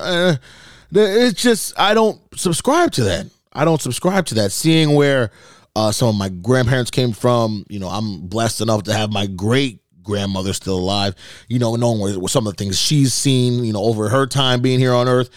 It's 0.93 1.43
just 1.43 1.79
i 1.79 1.95
don't 1.95 2.21
subscribe 2.37 2.93
to 2.93 3.05
that. 3.05 3.27
I 3.53 3.65
don't 3.65 3.81
subscribe 3.81 4.27
to 4.27 4.35
that. 4.37 4.53
Seeing 4.53 4.95
where 4.95 5.31
uh, 5.77 5.93
some 5.93 6.09
of 6.09 6.15
my 6.15 6.29
grandparents 6.29 6.91
came 6.91 7.13
from 7.13 7.65
you 7.69 7.79
know 7.79 7.89
i'm 7.89 8.27
blessed 8.27 8.61
enough 8.61 8.85
to 8.85 8.93
have 8.93 9.11
my 9.13 9.27
great 9.27 9.81
grandmother 10.03 10.53
still 10.53 10.79
alive 10.79 11.15
you 11.49 11.59
know 11.59 11.75
knowing 11.77 11.99
where, 12.01 12.29
some 12.29 12.47
of 12.47 12.55
the 12.55 12.63
things 12.63 12.79
she's 12.79 13.13
seen 13.13 13.65
you 13.65 13.73
know 13.73 13.83
over 13.83 14.09
her 14.09 14.27
time 14.27 14.61
being 14.61 14.79
here 14.79 14.93
on 14.95 15.09
earth. 15.09 15.31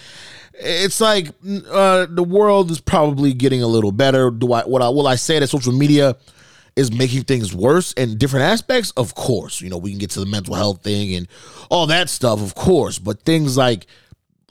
It's 0.60 1.00
like 1.00 1.30
uh, 1.70 2.08
the 2.10 2.24
world 2.24 2.72
is 2.72 2.82
probably 2.82 3.32
getting 3.32 3.62
a 3.62 3.68
little 3.68 3.92
better. 3.92 4.32
Do 4.32 4.54
i 4.54 4.62
what 4.64 4.82
i 4.82 4.90
will 4.90 5.08
i 5.08 5.16
say 5.16 5.40
that 5.40 5.48
social 5.48 5.74
media 5.74 6.16
is 6.78 6.92
making 6.92 7.24
things 7.24 7.56
worse 7.56 7.92
in 7.94 8.20
different 8.20 8.46
aspects, 8.46 8.92
of 8.92 9.16
course. 9.16 9.62
You 9.62 9.70
know, 9.70 9.80
we 9.80 9.90
can 9.90 9.98
get 9.98 10.12
to 10.12 10.20
the 10.20 10.28
mental 10.28 10.54
health 10.54 10.84
thing 10.84 11.16
and 11.16 11.28
all 11.72 11.88
that 11.88 12.08
stuff, 12.08 12.40
of 12.40 12.54
course. 12.54 13.00
But 13.00 13.24
things 13.24 13.58
like 13.58 13.88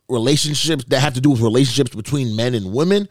relationships 0.09 0.85
that 0.89 0.99
have 0.99 1.15
to 1.15 1.21
do 1.21 1.31
with 1.31 1.41
relationships 1.41 1.95
between 1.95 2.35
men 2.35 2.55
and 2.55 2.73
women, 2.73 3.09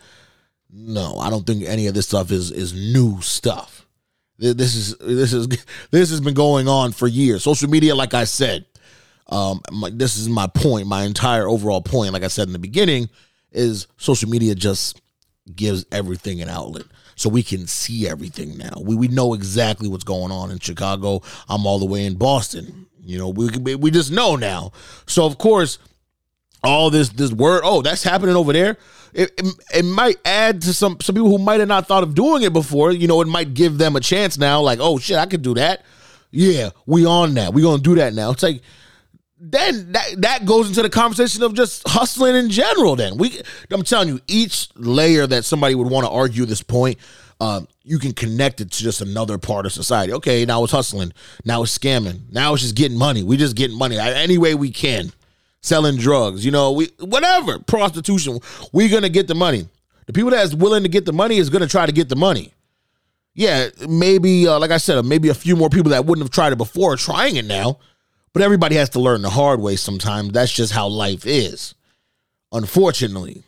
no, 0.70 1.18
I 1.18 1.30
don't 1.30 1.48
think 1.48 1.64
any 1.64 1.88
of 1.88 1.94
this 1.94 2.08
stuff 2.08 2.30
is 2.30 2.52
is 2.52 2.74
new 2.74 3.22
stuff. 3.22 3.88
This 4.38 4.76
is 4.76 4.98
this 4.98 5.32
is 5.32 5.48
this 5.92 6.10
has 6.10 6.20
been 6.20 6.34
going 6.34 6.68
on 6.68 6.92
for 6.92 7.08
years. 7.08 7.42
Social 7.42 7.70
media, 7.70 7.96
like 7.96 8.14
I 8.14 8.26
said, 8.26 8.66
um, 9.28 9.62
my, 9.72 9.92
this 9.92 10.18
is 10.18 10.28
my 10.28 10.48
point. 10.48 10.88
My 10.88 11.04
entire 11.04 11.48
overall 11.48 11.82
point, 11.82 12.12
like 12.12 12.24
I 12.24 12.28
said 12.28 12.48
in 12.48 12.54
the 12.54 12.60
beginning, 12.60 13.10
is 13.54 13.88
social 13.96 14.30
media 14.30 14.56
just 14.56 15.02
gives 15.56 15.86
everything 15.90 16.42
an 16.42 16.50
outlet 16.50 16.84
so 17.16 17.30
we 17.30 17.44
can 17.44 17.66
see 17.68 18.08
everything 18.08 18.58
now. 18.58 18.74
We 18.82 18.96
we 18.96 19.08
know 19.08 19.34
exactly 19.34 19.88
what's 19.88 20.04
going 20.04 20.32
on 20.32 20.52
in 20.52 20.60
Chicago. 20.60 21.22
I'm 21.50 21.66
all 21.66 21.80
the 21.80 21.86
way 21.86 22.06
in 22.06 22.16
Boston. 22.16 22.88
You 23.04 23.18
know, 23.18 23.30
we 23.30 23.50
we 23.76 23.92
just 23.92 24.12
know 24.12 24.36
now. 24.36 24.72
So 25.08 25.26
of 25.26 25.38
course, 25.38 25.78
all 26.64 26.90
this 26.90 27.10
this 27.10 27.32
word, 27.32 27.62
oh, 27.64 27.82
that's 27.82 28.04
happening 28.04 28.36
over 28.36 28.52
there. 28.54 28.78
It, 29.14 29.32
it, 29.38 29.46
it, 29.74 29.86
might 29.86 30.18
add 30.26 30.62
to 30.64 30.74
some 30.74 30.98
some 31.00 31.16
people 31.16 31.30
who 31.30 31.38
might 31.38 31.62
have 31.62 31.70
not 31.70 31.88
thought 31.88 32.04
of 32.04 32.16
doing 32.16 32.44
it 32.44 32.52
before. 32.52 32.92
You 32.92 33.08
know, 33.08 33.22
it 33.22 33.28
might 33.28 33.54
give 33.54 33.78
them 33.78 33.96
a 33.96 34.02
chance 34.02 34.38
now. 34.38 34.60
Like, 34.62 34.80
oh 34.82 34.98
shit, 34.98 35.18
I 35.18 35.26
could 35.26 35.42
do 35.42 35.54
that. 35.54 35.84
Yeah, 36.32 36.72
we 36.86 37.06
on 37.06 37.34
that. 37.36 37.54
We 37.54 37.62
gonna 37.62 37.82
do 37.82 37.96
that 37.96 38.14
now. 38.14 38.32
It's 38.32 38.44
like 38.44 38.62
then 39.52 39.92
that 39.92 40.22
that 40.22 40.46
goes 40.46 40.68
into 40.68 40.82
the 40.82 40.90
conversation 40.90 41.44
of 41.44 41.54
just 41.54 41.88
hustling 41.88 42.36
in 42.36 42.50
general. 42.50 42.96
Then 42.96 43.18
we, 43.18 43.42
I'm 43.70 43.84
telling 43.84 44.08
you, 44.08 44.20
each 44.28 44.70
layer 44.76 45.28
that 45.28 45.46
somebody 45.46 45.76
would 45.76 45.90
want 45.90 46.06
to 46.06 46.12
argue 46.12 46.46
this 46.46 46.64
point, 46.64 46.98
um, 47.40 47.68
you 47.84 48.00
can 48.00 48.14
connect 48.14 48.62
it 48.62 48.72
to 48.72 48.84
just 48.84 49.02
another 49.02 49.38
part 49.38 49.66
of 49.66 49.72
society. 49.72 50.14
Okay, 50.14 50.46
now 50.46 50.64
it's 50.64 50.72
hustling, 50.72 51.14
now 51.44 51.64
it's 51.64 51.78
scamming, 51.78 52.22
now 52.32 52.54
it's 52.54 52.64
just 52.64 52.76
getting 52.76 52.98
money. 52.98 53.24
We 53.24 53.38
just 53.38 53.56
getting 53.56 53.78
money 53.78 54.00
any 54.00 54.38
way 54.38 54.56
we 54.56 54.72
can, 54.72 55.12
selling 55.62 55.98
drugs. 55.98 56.44
You 56.44 56.52
know, 56.52 56.72
we 56.72 56.90
whatever 57.00 57.60
prostitution. 57.60 58.40
We're 58.72 58.90
gonna 58.90 59.10
get 59.10 59.28
the 59.28 59.36
money. 59.36 59.68
The 60.08 60.14
people 60.14 60.32
that's 60.32 60.56
willing 60.56 60.84
to 60.84 60.90
get 60.90 61.06
the 61.06 61.14
money 61.14 61.38
is 61.38 61.50
gonna 61.50 61.68
try 61.68 61.86
to 61.86 61.92
get 61.92 62.10
the 62.10 62.16
money. 62.16 62.52
Yeah, 63.36 63.68
maybe 63.88 64.48
uh, 64.48 64.58
like 64.60 64.72
I 64.72 64.78
said, 64.78 65.04
maybe 65.06 65.30
a 65.30 65.34
few 65.36 65.56
more 65.56 65.70
people 65.70 65.92
that 65.92 66.06
wouldn't 66.06 66.26
have 66.26 66.32
tried 66.32 66.54
it 66.54 66.58
before 66.58 66.94
are 66.94 66.98
trying 66.98 67.36
it 67.36 67.46
now 67.46 67.80
but 68.36 68.42
everybody 68.42 68.76
has 68.76 68.90
to 68.90 69.00
learn 69.00 69.22
the 69.22 69.30
hard 69.30 69.62
way 69.62 69.78
sometimes. 69.78 70.34
That's 70.34 70.52
just 70.52 70.74
how 70.74 70.90
life 70.90 71.26
is. 71.26 71.74
Unfortunately. 72.52 73.44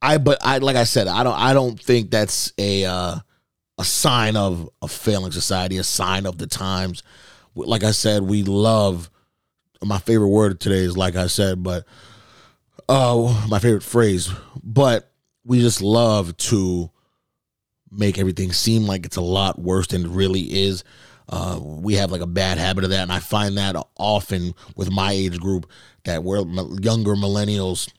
I 0.00 0.16
but 0.16 0.38
I 0.40 0.56
like 0.56 0.76
I 0.76 0.84
said, 0.84 1.06
I 1.06 1.22
don't 1.22 1.38
I 1.38 1.52
don't 1.52 1.78
think 1.78 2.10
that's 2.10 2.50
a 2.56 2.86
uh 2.86 3.16
a 3.76 3.84
sign 3.84 4.36
of 4.36 4.70
a 4.80 4.88
failing 4.88 5.32
society, 5.32 5.76
a 5.76 5.84
sign 5.84 6.24
of 6.24 6.38
the 6.38 6.46
times. 6.46 7.02
Like 7.54 7.84
I 7.84 7.90
said, 7.90 8.22
we 8.22 8.42
love 8.42 9.10
my 9.84 9.98
favorite 9.98 10.28
word 10.28 10.60
today 10.60 10.78
is 10.78 10.96
like 10.96 11.16
I 11.16 11.26
said, 11.26 11.62
but 11.62 11.84
uh 12.88 13.46
my 13.50 13.58
favorite 13.58 13.82
phrase, 13.82 14.30
but 14.64 15.12
we 15.44 15.60
just 15.60 15.82
love 15.82 16.34
to 16.38 16.90
make 17.90 18.18
everything 18.18 18.50
seem 18.50 18.84
like 18.86 19.04
it's 19.04 19.16
a 19.16 19.20
lot 19.20 19.58
worse 19.58 19.88
than 19.88 20.06
it 20.06 20.08
really 20.08 20.40
is. 20.40 20.84
Uh, 21.28 21.58
we 21.60 21.94
have 21.94 22.10
like 22.10 22.20
a 22.20 22.26
bad 22.26 22.58
habit 22.58 22.84
of 22.84 22.90
that, 22.90 23.02
and 23.02 23.12
I 23.12 23.18
find 23.18 23.56
that 23.58 23.76
often 23.96 24.54
with 24.76 24.90
my 24.90 25.12
age 25.12 25.38
group 25.38 25.70
that 26.04 26.24
we're 26.24 26.38
younger 26.80 27.14
millennials, 27.14 27.90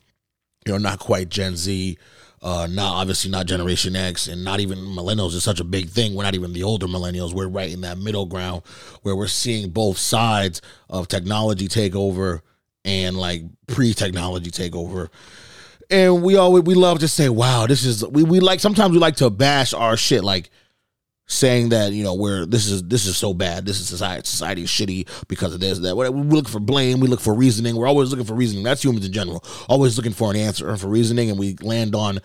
you 0.66 0.72
know, 0.72 0.78
not 0.78 0.98
quite 0.98 1.28
Gen 1.28 1.56
Z, 1.56 1.96
uh, 2.42 2.66
not 2.70 2.94
obviously 2.94 3.30
not 3.30 3.46
Generation 3.46 3.94
X, 3.94 4.26
and 4.26 4.44
not 4.44 4.60
even 4.60 4.78
millennials 4.78 5.34
is 5.34 5.44
such 5.44 5.60
a 5.60 5.64
big 5.64 5.90
thing. 5.90 6.14
We're 6.14 6.24
not 6.24 6.34
even 6.34 6.52
the 6.52 6.64
older 6.64 6.86
millennials. 6.86 7.32
We're 7.32 7.48
right 7.48 7.72
in 7.72 7.82
that 7.82 7.98
middle 7.98 8.26
ground 8.26 8.62
where 9.02 9.14
we're 9.14 9.28
seeing 9.28 9.70
both 9.70 9.98
sides 9.98 10.60
of 10.88 11.06
technology 11.06 11.68
take 11.68 11.94
over 11.94 12.42
and 12.84 13.16
like 13.16 13.42
pre-technology 13.66 14.50
take 14.50 14.74
over 14.74 15.10
and 15.90 16.22
we 16.22 16.36
always 16.36 16.64
we 16.64 16.74
love 16.74 17.00
to 17.00 17.08
say, 17.08 17.28
"Wow, 17.28 17.66
this 17.66 17.84
is 17.84 18.06
we 18.06 18.22
we 18.22 18.40
like." 18.40 18.60
Sometimes 18.60 18.92
we 18.92 18.98
like 18.98 19.16
to 19.16 19.28
bash 19.28 19.74
our 19.74 19.96
shit, 19.96 20.22
like 20.22 20.50
saying 21.30 21.68
that 21.68 21.92
you 21.92 22.02
know 22.02 22.14
we're 22.14 22.44
this 22.44 22.66
is 22.66 22.82
this 22.82 23.06
is 23.06 23.16
so 23.16 23.32
bad. 23.32 23.64
This 23.64 23.80
is 23.80 23.88
society 23.88 24.26
society 24.26 24.62
is 24.62 24.68
shitty 24.68 25.08
because 25.28 25.54
of 25.54 25.60
this 25.60 25.78
that. 25.78 25.96
We 25.96 26.08
look 26.08 26.48
for 26.48 26.60
blame. 26.60 27.00
We 27.00 27.08
look 27.08 27.20
for 27.20 27.34
reasoning. 27.34 27.76
We're 27.76 27.86
always 27.86 28.10
looking 28.10 28.26
for 28.26 28.34
reasoning. 28.34 28.64
That's 28.64 28.82
humans 28.82 29.06
in 29.06 29.12
general. 29.12 29.44
Always 29.68 29.96
looking 29.96 30.12
for 30.12 30.30
an 30.30 30.36
answer 30.36 30.68
and 30.68 30.80
for 30.80 30.88
reasoning, 30.88 31.30
and 31.30 31.38
we 31.38 31.54
land 31.62 31.94
on, 31.94 32.18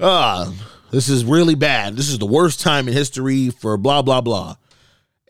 ah, 0.00 0.52
this 0.90 1.08
is 1.08 1.24
really 1.24 1.54
bad. 1.54 1.96
This 1.96 2.08
is 2.08 2.18
the 2.18 2.26
worst 2.26 2.60
time 2.60 2.88
in 2.88 2.94
history 2.94 3.50
for 3.50 3.76
blah 3.76 4.02
blah 4.02 4.20
blah. 4.20 4.56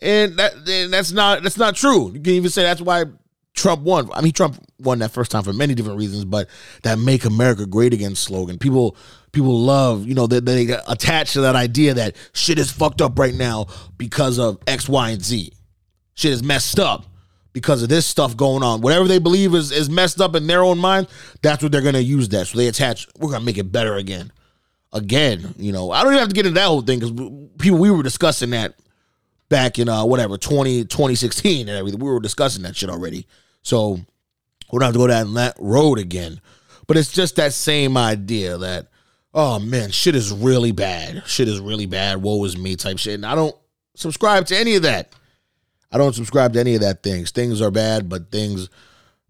And 0.03 0.39
that 0.39 0.55
and 0.67 0.93
that's 0.93 1.13
not 1.13 1.43
that's 1.43 1.59
not 1.59 1.77
true. 1.77 2.11
You 2.13 2.21
can 2.21 2.33
even 2.33 2.51
say 2.51 2.63
that's 2.63 2.81
why 2.81 3.05
Trump 3.55 3.83
won. 3.83 4.09
I 4.13 4.21
mean, 4.21 4.33
Trump 4.33 4.63
won 4.79 5.01
that 5.01 5.11
first 5.11 5.31
time 5.31 5.43
for 5.43 5.53
many 5.53 5.75
different 5.75 5.99
reasons, 5.99 6.25
but 6.25 6.49
that 6.83 6.99
"Make 6.99 7.25
America 7.25 7.67
Great 7.67 7.93
Again" 7.93 8.15
slogan, 8.15 8.59
people 8.59 8.97
people 9.33 9.59
love. 9.59 10.07
You 10.07 10.15
know, 10.15 10.27
they, 10.27 10.41
they 10.41 10.67
get 10.67 10.83
attached 10.89 11.35
to 11.35 11.43
that 11.43 11.57
idea 11.57 11.95
that 11.95 12.17
shit 12.33 12.59
is 12.59 12.71
fucked 12.71 13.03
up 13.03 13.19
right 13.19 13.35
now 13.35 13.67
because 13.97 14.39
of 14.39 14.59
X, 14.67 14.89
Y, 14.89 15.11
and 15.11 15.23
Z. 15.23 15.53
Shit 16.15 16.33
is 16.33 16.43
messed 16.43 16.79
up 16.79 17.07
because 17.53 17.83
of 17.83 17.89
this 17.89 18.07
stuff 18.07 18.37
going 18.37 18.63
on. 18.63 18.81
Whatever 18.81 19.09
they 19.09 19.19
believe 19.19 19.55
is 19.55 19.73
is 19.73 19.91
messed 19.91 20.21
up 20.21 20.35
in 20.35 20.47
their 20.47 20.63
own 20.63 20.79
mind, 20.79 21.09
that's 21.43 21.63
what 21.63 21.73
they're 21.73 21.83
gonna 21.83 21.99
use 21.99 22.29
that. 22.31 22.47
So 22.47 22.59
they 22.59 22.69
attach. 22.69 23.09
We're 23.19 23.33
gonna 23.33 23.45
make 23.45 23.59
it 23.59 23.73
better 23.73 23.97
again, 23.97 24.33
again. 24.93 25.55
You 25.59 25.73
know, 25.73 25.91
I 25.91 26.03
don't 26.03 26.13
even 26.13 26.21
have 26.21 26.29
to 26.29 26.35
get 26.35 26.47
into 26.47 26.61
that 26.61 26.67
whole 26.67 26.83
thing 26.83 27.01
because 27.01 27.13
people 27.59 27.79
we 27.79 27.91
were 27.91 28.03
discussing 28.03 28.51
that 28.51 28.75
back 29.51 29.79
in 29.79 29.91
uh 29.91 30.07
whatever 30.07 30.39
20 30.39 30.85
2016 30.85 31.69
and 31.69 31.77
everything. 31.77 32.01
We 32.01 32.09
were 32.09 32.21
discussing 32.21 32.63
that 32.63 32.75
shit 32.75 32.89
already. 32.89 33.27
So 33.63 34.01
we 34.73 34.79
don't 34.79 34.87
have 34.87 34.93
to 34.95 34.99
go 34.99 35.07
down 35.07 35.35
that 35.35 35.57
road 35.59 35.99
again. 35.99 36.41
But 36.87 36.97
it's 36.97 37.13
just 37.13 37.37
that 37.37 37.53
same 37.53 37.97
idea 37.97 38.57
that, 38.59 38.89
oh 39.35 39.59
man, 39.59 39.91
shit 39.91 40.17
is 40.17 40.33
really 40.33 40.73
bad. 40.73 41.23
Shit 41.27 41.49
is 41.49 41.61
really 41.61 41.87
bad. 41.87 42.23
Woe 42.23 42.43
is 42.45 42.57
me 42.57 42.77
type 42.77 42.99
shit. 42.99 43.15
And 43.15 43.27
I 43.27 43.35
don't 43.35 43.55
subscribe 43.95 44.47
to 44.47 44.57
any 44.57 44.77
of 44.77 44.83
that. 44.83 45.13
I 45.93 45.99
don't 45.99 46.15
subscribe 46.15 46.53
to 46.55 46.61
any 46.61 46.75
of 46.77 46.81
that 46.81 47.03
things. 47.03 47.31
Things 47.31 47.61
are 47.61 47.71
bad, 47.71 48.09
but 48.09 48.31
things 48.31 48.69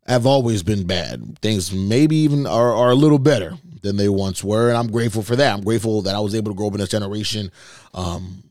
have 0.07 0.27
always 0.27 0.63
been 0.63 0.87
bad. 0.87 1.39
Things 1.41 1.73
maybe 1.73 2.17
even 2.17 2.47
are, 2.47 2.75
are 2.75 2.91
a 2.91 2.95
little 2.95 3.19
better 3.19 3.55
than 3.83 3.97
they 3.97 4.09
once 4.09 4.45
were. 4.45 4.69
And 4.69 4.77
I'm 4.77 4.91
grateful 4.91 5.23
for 5.23 5.37
that. 5.37 5.55
I'm 5.55 5.63
grateful 5.63 6.03
that 6.03 6.15
I 6.15 6.21
was 6.21 6.35
able 6.35 6.53
to 6.53 6.57
grow 6.57 6.67
up 6.67 6.75
in 6.75 6.81
this 6.81 6.91
generation. 6.91 7.51
Um, 7.95 8.43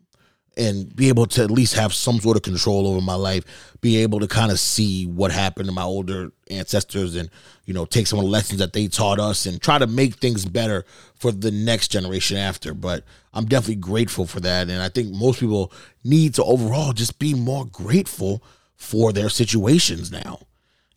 and 0.59 0.93
be 0.95 1.07
able 1.07 1.25
to 1.25 1.43
at 1.43 1.49
least 1.49 1.73
have 1.75 1.93
some 1.93 2.19
sort 2.19 2.35
of 2.35 2.43
control 2.43 2.85
over 2.85 3.01
my 3.01 3.15
life, 3.15 3.75
be 3.81 3.97
able 3.97 4.19
to 4.19 4.27
kind 4.27 4.51
of 4.51 4.59
see 4.59 5.05
what 5.05 5.31
happened 5.31 5.67
to 5.67 5.71
my 5.71 5.83
older 5.83 6.31
ancestors 6.49 7.15
and, 7.15 7.29
you 7.65 7.73
know, 7.73 7.85
take 7.85 8.07
some 8.07 8.19
of 8.19 8.25
the 8.25 8.31
lessons 8.31 8.59
that 8.59 8.73
they 8.73 8.87
taught 8.87 9.19
us 9.19 9.45
and 9.45 9.61
try 9.61 9.77
to 9.77 9.87
make 9.87 10.15
things 10.15 10.45
better 10.45 10.85
for 11.15 11.31
the 11.31 11.49
next 11.49 11.87
generation 11.87 12.35
after. 12.37 12.73
But 12.73 13.05
I'm 13.33 13.45
definitely 13.45 13.75
grateful 13.75 14.25
for 14.25 14.41
that. 14.41 14.69
And 14.69 14.81
I 14.81 14.89
think 14.89 15.13
most 15.13 15.39
people 15.39 15.71
need 16.03 16.33
to 16.35 16.43
overall 16.43 16.91
just 16.91 17.17
be 17.19 17.33
more 17.33 17.65
grateful 17.65 18.43
for 18.75 19.13
their 19.13 19.29
situations 19.29 20.11
now. 20.11 20.41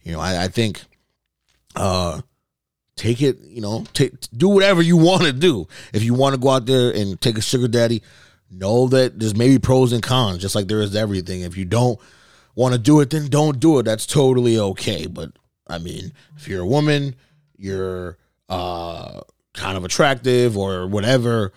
You 0.03 0.13
know, 0.13 0.21
I, 0.21 0.45
I 0.45 0.49
think, 0.49 0.83
uh, 1.77 2.21
take 2.97 3.23
it, 3.23 3.39
you 3.41 3.61
know, 3.61 3.85
take, 3.95 4.13
do 4.37 4.49
whatever 4.49 4.83
you 4.83 4.97
want 4.97 5.23
to 5.23 5.33
do. 5.33 5.67
If 5.93 6.03
you 6.03 6.15
want 6.15 6.35
to 6.35 6.41
go 6.41 6.51
out 6.51 6.67
there 6.67 6.91
and 6.91 7.21
take 7.21 7.39
a 7.39 7.43
sugar 7.43 7.69
daddy, 7.69 8.03
know 8.53 8.89
that 8.89 9.19
there's 9.19 9.37
maybe 9.37 9.59
pros 9.59 9.93
and 9.93 10.03
cons, 10.03 10.39
just 10.39 10.55
like 10.55 10.69
there 10.69 10.81
is 10.81 10.95
everything. 10.95 11.41
If 11.41 11.57
you 11.57 11.65
don't 11.65 11.99
want 12.55 12.75
to 12.75 12.79
do 12.79 13.01
it, 13.01 13.11
then 13.11 13.29
don't 13.29 13.59
do 13.59 13.79
it. 13.79 13.85
That's 13.85 14.07
totally 14.07 14.59
okay. 14.59 15.07
But 15.07 15.33
I 15.67 15.79
mean, 15.79 16.13
if 16.37 16.49
you're 16.49 16.63
a 16.63 16.67
woman, 16.67 17.17
you're 17.57 18.19
uh, 18.49 19.21
kind 19.55 19.77
of 19.77 19.85
attractive 19.85 20.57
or 20.57 20.87
whatever, 20.87 21.53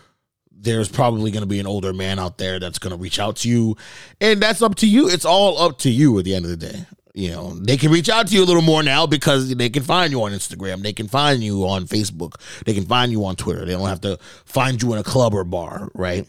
there's 0.52 0.90
probably 0.90 1.32
going 1.32 1.44
to 1.44 1.48
be 1.48 1.60
an 1.60 1.68
older 1.68 1.94
man 1.94 2.20
out 2.20 2.38
there 2.38 2.60
that's 2.60 2.80
going 2.80 2.92
to 2.92 2.98
reach 2.98 3.20
out 3.20 3.38
to 3.38 3.50
you. 3.50 3.76
And 4.22 4.42
that's 4.42 4.62
up 4.62 4.76
to 4.76 4.88
you. 4.88 5.10
It's 5.10 5.26
all 5.26 5.58
up 5.60 5.78
to 5.80 5.90
you 5.90 6.18
at 6.20 6.26
the 6.26 6.36
end 6.36 6.46
of 6.46 6.52
the 6.52 6.58
day. 6.58 6.86
You 7.14 7.32
know, 7.32 7.54
they 7.56 7.78
can 7.78 7.92
reach 7.92 8.10
out 8.10 8.28
to 8.28 8.36
you 8.36 8.44
a 8.44 8.46
little 8.46 8.62
more 8.62 8.84
now 8.84 9.08
because 9.08 9.56
they 9.56 9.70
can 9.70 9.84
find 9.84 10.12
you 10.12 10.22
on 10.24 10.34
Instagram. 10.34 10.84
They 10.84 10.92
can 10.92 11.08
find 11.08 11.42
you 11.42 11.66
on 11.66 11.86
Facebook. 11.86 12.42
They 12.66 12.74
can 12.74 12.86
find 12.86 13.10
you 13.10 13.24
on 13.24 13.38
Twitter. 13.38 13.64
They 13.64 13.72
don't 13.72 13.88
have 13.88 14.02
to 14.02 14.18
find 14.44 14.82
you 14.82 14.92
in 14.92 15.00
a 15.00 15.04
club 15.04 15.34
or 15.34 15.46
bar, 15.46 15.90
right? 15.94 16.28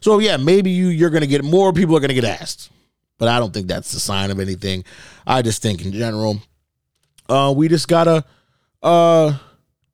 So 0.00 0.18
yeah, 0.18 0.36
maybe 0.36 0.70
you 0.70 0.88
you're 0.88 1.10
gonna 1.10 1.26
get 1.26 1.44
more 1.44 1.72
people 1.72 1.96
are 1.96 2.00
gonna 2.00 2.14
get 2.14 2.24
asked, 2.24 2.70
but 3.18 3.28
I 3.28 3.38
don't 3.38 3.52
think 3.52 3.66
that's 3.66 3.92
the 3.92 4.00
sign 4.00 4.30
of 4.30 4.40
anything. 4.40 4.84
I 5.26 5.42
just 5.42 5.62
think 5.62 5.84
in 5.84 5.92
general, 5.92 6.40
uh, 7.28 7.52
we 7.56 7.68
just 7.68 7.88
gotta 7.88 8.24
uh 8.82 9.36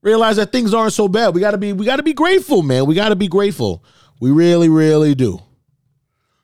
realize 0.03 0.37
that 0.37 0.53
things 0.53 0.75
aren't 0.75 0.93
so 0.93 1.09
bad. 1.09 1.35
We 1.35 1.41
gotta 1.41 1.59
be 1.59 1.73
we 1.73 1.87
gotta 1.87 2.03
be 2.03 2.13
grateful, 2.13 2.63
man. 2.63 2.87
We 2.87 2.95
gotta 2.95 3.17
be 3.17 3.29
grateful. 3.29 3.85
We 4.21 4.31
really, 4.31 4.69
really 4.69 5.15
do. 5.15 5.41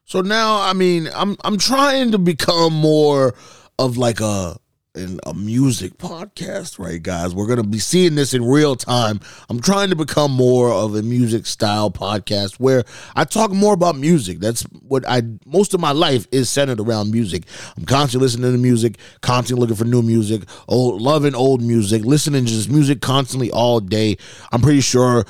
So 0.04 0.22
now, 0.22 0.62
I 0.62 0.72
mean, 0.72 1.08
I'm 1.14 1.36
I'm 1.44 1.58
trying 1.58 2.12
to 2.12 2.18
become 2.18 2.72
more 2.72 3.34
of 3.78 3.98
like 3.98 4.20
a 4.20 4.56
in 4.98 5.20
a 5.24 5.32
music 5.32 5.96
podcast, 5.96 6.78
right, 6.78 7.00
guys? 7.00 7.34
We're 7.34 7.46
going 7.46 7.62
to 7.62 7.68
be 7.68 7.78
seeing 7.78 8.16
this 8.16 8.34
in 8.34 8.44
real 8.44 8.74
time. 8.74 9.20
I'm 9.48 9.60
trying 9.60 9.90
to 9.90 9.96
become 9.96 10.32
more 10.32 10.72
of 10.72 10.94
a 10.96 11.02
music 11.02 11.46
style 11.46 11.90
podcast 11.90 12.54
where 12.54 12.84
I 13.14 13.24
talk 13.24 13.52
more 13.52 13.72
about 13.72 13.96
music. 13.96 14.40
That's 14.40 14.62
what 14.64 15.08
I 15.08 15.22
most 15.46 15.72
of 15.72 15.80
my 15.80 15.92
life 15.92 16.26
is 16.32 16.50
centered 16.50 16.80
around 16.80 17.12
music. 17.12 17.44
I'm 17.76 17.84
constantly 17.84 18.26
listening 18.26 18.52
to 18.52 18.58
music, 18.58 18.98
constantly 19.20 19.60
looking 19.60 19.76
for 19.76 19.84
new 19.84 20.02
music, 20.02 20.42
old 20.66 21.00
loving 21.00 21.34
old 21.34 21.62
music, 21.62 22.04
listening 22.04 22.44
to 22.44 22.50
just 22.50 22.68
music 22.68 23.00
constantly 23.00 23.50
all 23.52 23.80
day. 23.80 24.16
I'm 24.50 24.60
pretty 24.60 24.80
sure 24.80 25.24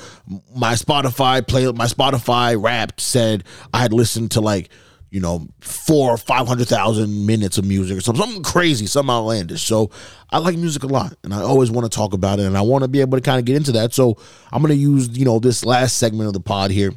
my 0.55 0.73
Spotify 0.73 1.45
play 1.45 1.71
my 1.71 1.85
Spotify 1.85 2.61
rap 2.61 2.99
said 2.99 3.43
I 3.73 3.79
had 3.79 3.93
listened 3.93 4.31
to 4.31 4.41
like 4.41 4.69
you 5.11 5.19
know, 5.19 5.47
four 5.61 6.11
or 6.11 6.17
five 6.17 6.47
hundred 6.47 6.67
thousand 6.67 7.25
minutes 7.25 7.57
of 7.57 7.65
music 7.65 7.97
or 7.97 8.01
something, 8.01 8.23
something 8.23 8.43
crazy, 8.43 8.85
something 8.85 9.13
outlandish. 9.13 9.63
So 9.63 9.91
I 10.29 10.37
like 10.37 10.57
music 10.57 10.83
a 10.83 10.87
lot, 10.87 11.15
and 11.23 11.33
I 11.33 11.41
always 11.41 11.71
want 11.71 11.91
to 11.91 11.95
talk 11.95 12.13
about 12.13 12.39
it, 12.39 12.45
and 12.45 12.57
I 12.57 12.61
want 12.61 12.83
to 12.83 12.87
be 12.87 13.01
able 13.01 13.17
to 13.17 13.21
kind 13.21 13.39
of 13.39 13.45
get 13.45 13.55
into 13.55 13.71
that. 13.73 13.93
So 13.93 14.17
I'm 14.51 14.61
going 14.61 14.73
to 14.73 14.79
use 14.79 15.17
you 15.17 15.25
know 15.25 15.39
this 15.39 15.65
last 15.65 15.97
segment 15.97 16.27
of 16.27 16.33
the 16.33 16.39
pod 16.39 16.71
here 16.71 16.93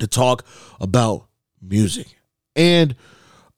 to 0.00 0.06
talk 0.06 0.44
about 0.80 1.28
music, 1.60 2.06
and 2.56 2.94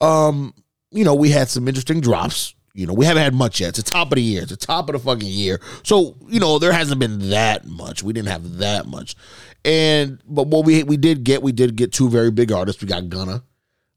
um, 0.01 0.55
you 0.91 1.05
know, 1.05 1.15
we 1.15 1.31
had 1.31 1.49
some 1.49 1.69
interesting 1.69 2.01
drops. 2.01 2.55
You 2.73 2.87
know, 2.87 2.95
we 2.95 3.05
haven't 3.05 3.23
had 3.23 3.35
much 3.35 3.61
yet. 3.61 3.71
It's 3.71 3.83
the 3.83 3.91
top 3.91 4.13
of 4.13 4.17
the 4.17 4.23
year. 4.23 4.43
It's 4.43 4.51
the 4.51 4.57
top 4.57 4.89
of 4.89 4.93
the 4.93 4.99
fucking 5.01 5.29
year. 5.29 5.61
So, 5.83 6.17
you 6.29 6.39
know, 6.39 6.59
there 6.59 6.73
hasn't 6.73 7.01
been 7.01 7.31
that 7.31 7.67
much. 7.67 8.03
We 8.03 8.13
didn't 8.13 8.29
have 8.29 8.59
that 8.59 8.87
much. 8.87 9.17
And 9.65 10.21
but 10.25 10.47
what 10.47 10.65
we 10.65 10.83
we 10.85 10.97
did 10.97 11.25
get, 11.25 11.43
we 11.43 11.53
did 11.53 11.77
get 11.77 11.93
two 11.93 12.09
very 12.09 12.31
big 12.31 12.53
artists. 12.53 12.81
We 12.81 12.89
got 12.89 13.09
Gunna 13.09 13.43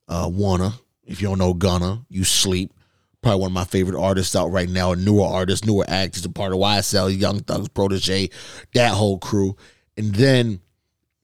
uh, 0.07 0.27
Wunna. 0.27 0.73
If 1.05 1.21
you 1.21 1.27
don't 1.27 1.39
know 1.39 1.53
Gunna, 1.53 2.05
you 2.09 2.23
sleep. 2.23 2.73
Probably 3.21 3.41
one 3.41 3.51
of 3.51 3.53
my 3.53 3.63
favorite 3.63 3.99
artists 3.99 4.35
out 4.35 4.51
right 4.51 4.67
now, 4.67 4.91
a 4.91 4.95
newer 4.95 5.25
artist, 5.25 5.65
newer 5.65 5.85
act. 5.87 6.15
He's 6.15 6.25
a 6.25 6.29
part 6.29 6.51
of 6.51 6.59
YSL, 6.59 7.17
Young 7.17 7.39
Thugs, 7.39 7.69
Protege, 7.69 8.29
that 8.73 8.91
whole 8.91 9.17
crew. 9.17 9.55
And 9.95 10.13
then 10.13 10.59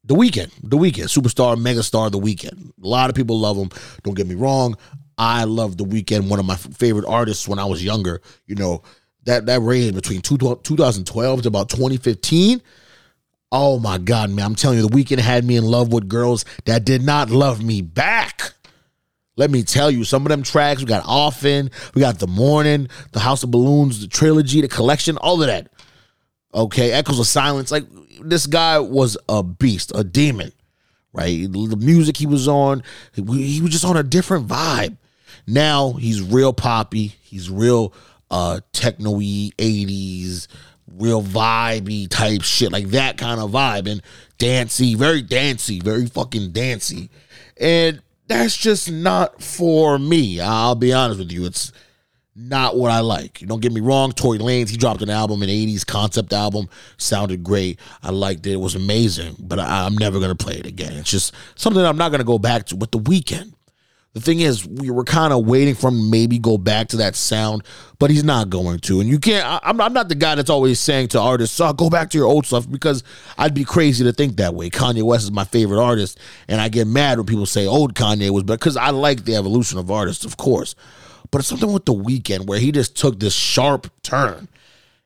The 0.05 0.15
Weeknd, 0.15 0.51
The 0.63 0.77
Weeknd, 0.77 1.05
superstar, 1.05 1.57
megastar, 1.57 2.09
The 2.09 2.19
Weeknd. 2.19 2.71
A 2.81 2.87
lot 2.87 3.09
of 3.09 3.15
people 3.15 3.37
love 3.39 3.57
him. 3.57 3.69
Don't 4.03 4.13
get 4.13 4.27
me 4.27 4.35
wrong. 4.35 4.77
I 5.17 5.43
love 5.43 5.75
The 5.75 5.83
Weeknd, 5.83 6.29
one 6.29 6.39
of 6.39 6.45
my 6.45 6.55
favorite 6.55 7.05
artists 7.05 7.47
when 7.49 7.59
I 7.59 7.65
was 7.65 7.83
younger. 7.83 8.21
You 8.47 8.55
know, 8.55 8.81
that, 9.25 9.45
that 9.47 9.59
range 9.59 9.93
between 9.93 10.21
two, 10.21 10.37
2012 10.37 11.41
to 11.41 11.47
about 11.49 11.69
2015. 11.69 12.61
Oh 13.51 13.79
my 13.79 13.97
God, 13.97 14.29
man. 14.29 14.45
I'm 14.45 14.55
telling 14.55 14.77
you, 14.77 14.87
The 14.87 14.95
Weeknd 14.95 15.19
had 15.19 15.43
me 15.43 15.57
in 15.57 15.65
love 15.65 15.91
with 15.91 16.07
girls 16.07 16.45
that 16.63 16.85
did 16.85 17.01
not 17.01 17.29
love 17.29 17.61
me 17.61 17.81
back. 17.81 18.53
Let 19.39 19.51
me 19.51 19.63
tell 19.63 19.89
you, 19.89 20.03
some 20.03 20.25
of 20.25 20.29
them 20.31 20.43
tracks, 20.43 20.81
we 20.81 20.85
got 20.85 21.01
Often, 21.05 21.71
we 21.95 22.01
got 22.01 22.19
The 22.19 22.27
Morning, 22.27 22.89
The 23.13 23.21
House 23.21 23.41
of 23.41 23.51
Balloons, 23.51 24.01
the 24.01 24.07
trilogy, 24.07 24.59
the 24.59 24.67
collection, 24.67 25.15
all 25.15 25.41
of 25.41 25.47
that. 25.47 25.71
Okay, 26.53 26.91
Echoes 26.91 27.21
of 27.21 27.25
Silence. 27.25 27.71
Like, 27.71 27.85
this 28.21 28.45
guy 28.47 28.79
was 28.79 29.17
a 29.29 29.41
beast, 29.41 29.93
a 29.95 30.03
demon, 30.03 30.51
right? 31.13 31.49
The 31.49 31.77
music 31.79 32.17
he 32.17 32.25
was 32.25 32.49
on, 32.49 32.83
he 33.13 33.61
was 33.61 33.71
just 33.71 33.85
on 33.85 33.95
a 33.95 34.03
different 34.03 34.45
vibe. 34.49 34.97
Now 35.47 35.93
he's 35.93 36.21
real 36.21 36.51
poppy, 36.51 37.15
he's 37.21 37.49
real 37.49 37.93
uh 38.29 38.59
techno-y 38.73 39.51
80s 39.57 40.47
real 40.97 41.23
vibey 41.23 42.09
type 42.09 42.41
shit, 42.41 42.73
like 42.73 42.89
that 42.89 43.17
kind 43.17 43.39
of 43.39 43.51
vibe, 43.51 43.89
and 43.89 44.01
dancey, 44.37 44.95
very 44.95 45.21
dancey, 45.21 45.79
very 45.79 46.07
fucking 46.07 46.51
dancey, 46.51 47.09
and 47.57 48.01
that's 48.29 48.55
just 48.55 48.89
not 48.89 49.41
for 49.41 49.99
me. 49.99 50.39
I'll 50.39 50.75
be 50.75 50.93
honest 50.93 51.19
with 51.19 51.31
you, 51.31 51.45
it's 51.45 51.73
not 52.35 52.77
what 52.77 52.91
I 52.91 53.01
like. 53.01 53.39
Don't 53.39 53.59
get 53.59 53.73
me 53.73 53.81
wrong. 53.81 54.11
Tory 54.11 54.37
Lanez, 54.37 54.69
he 54.69 54.77
dropped 54.77 55.01
an 55.01 55.09
album, 55.09 55.41
an 55.41 55.49
80s 55.49 55.85
concept 55.85 56.31
album, 56.31 56.69
sounded 56.97 57.43
great. 57.43 57.79
I 58.01 58.11
liked 58.11 58.45
it. 58.45 58.53
It 58.53 58.57
was 58.61 58.75
amazing, 58.75 59.35
but 59.39 59.59
I, 59.59 59.85
am 59.85 59.97
never 59.97 60.19
going 60.19 60.35
to 60.35 60.41
play 60.41 60.55
it 60.55 60.65
again. 60.65 60.93
It's 60.93 61.09
just 61.09 61.33
something 61.55 61.83
I'm 61.83 61.97
not 61.97 62.09
going 62.09 62.19
to 62.19 62.25
go 62.25 62.39
back 62.39 62.67
to. 62.67 62.75
With 62.75 62.91
The 62.91 62.99
Weeknd, 62.99 63.53
the 64.13 64.21
thing 64.21 64.39
is, 64.39 64.65
we 64.65 64.89
were 64.89 65.03
kind 65.03 65.31
of 65.31 65.45
waiting 65.45 65.75
for 65.75 65.89
him 65.89 66.09
maybe 66.09 66.39
go 66.39 66.57
back 66.57 66.87
to 66.89 66.97
that 66.97 67.15
sound, 67.15 67.63
but 67.99 68.09
he's 68.09 68.23
not 68.23 68.49
going 68.49 68.79
to. 68.79 68.99
And 68.99 69.09
you 69.09 69.19
can't, 69.19 69.45
I, 69.45 69.59
am 69.69 69.79
I'm 69.79 69.93
not 69.93 70.09
the 70.09 70.15
guy 70.15 70.33
that's 70.33 70.49
always 70.49 70.79
saying 70.79 71.09
to 71.09 71.19
artists, 71.19 71.59
oh, 71.59 71.73
go 71.73 71.91
back 71.91 72.09
to 72.09 72.17
your 72.17 72.25
old 72.25 72.47
stuff 72.47 72.69
because 72.69 73.03
I'd 73.37 73.53
be 73.53 73.63
crazy 73.63 74.03
to 74.03 74.11
think 74.11 74.37
that 74.37 74.55
way. 74.55 74.71
Kanye 74.71 75.03
West 75.03 75.25
is 75.25 75.31
my 75.31 75.43
favorite 75.43 75.81
artist, 75.81 76.19
and 76.47 76.59
I 76.59 76.69
get 76.69 76.87
mad 76.87 77.19
when 77.19 77.27
people 77.27 77.45
say 77.45 77.67
old 77.67 77.93
Kanye 77.93 78.31
was 78.31 78.43
because 78.43 78.75
I 78.75 78.89
like 78.89 79.25
the 79.25 79.35
evolution 79.35 79.77
of 79.77 79.91
artists, 79.91 80.25
of 80.25 80.37
course. 80.37 80.73
But 81.29 81.39
it's 81.39 81.47
something 81.47 81.71
with 81.71 81.85
the 81.85 81.93
Weeknd 81.93 82.47
where 82.47 82.59
he 82.59 82.71
just 82.71 82.97
took 82.97 83.19
this 83.19 83.35
sharp 83.35 83.91
turn, 84.01 84.47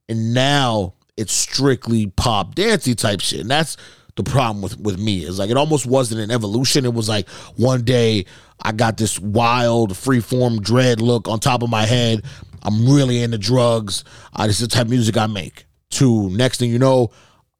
and 0.07 0.33
now 0.33 0.93
it's 1.17 1.33
strictly 1.33 2.07
pop 2.07 2.55
dancey 2.55 2.95
type 2.95 3.19
shit. 3.19 3.41
And 3.41 3.51
that's 3.51 3.75
the 4.15 4.23
problem 4.23 4.61
with 4.61 4.79
with 4.79 4.99
me 4.99 5.23
is 5.23 5.39
like 5.39 5.49
it 5.49 5.57
almost 5.57 5.85
wasn't 5.85 6.21
an 6.21 6.31
evolution. 6.31 6.85
It 6.85 6.93
was 6.93 7.09
like 7.09 7.29
one 7.55 7.83
day 7.83 8.25
I 8.61 8.71
got 8.71 8.97
this 8.97 9.19
wild 9.19 9.93
freeform 9.93 10.61
dread 10.61 11.01
look 11.01 11.27
on 11.27 11.39
top 11.39 11.63
of 11.63 11.69
my 11.69 11.85
head. 11.85 12.23
I'm 12.61 12.85
really 12.85 13.21
into 13.21 13.37
drugs. 13.37 14.03
Uh, 14.33 14.47
this 14.47 14.61
is 14.61 14.67
the 14.67 14.73
type 14.75 14.85
of 14.85 14.89
music 14.91 15.17
I 15.17 15.27
make. 15.27 15.65
To 15.91 16.29
next 16.29 16.59
thing 16.59 16.71
you 16.71 16.79
know, 16.79 17.11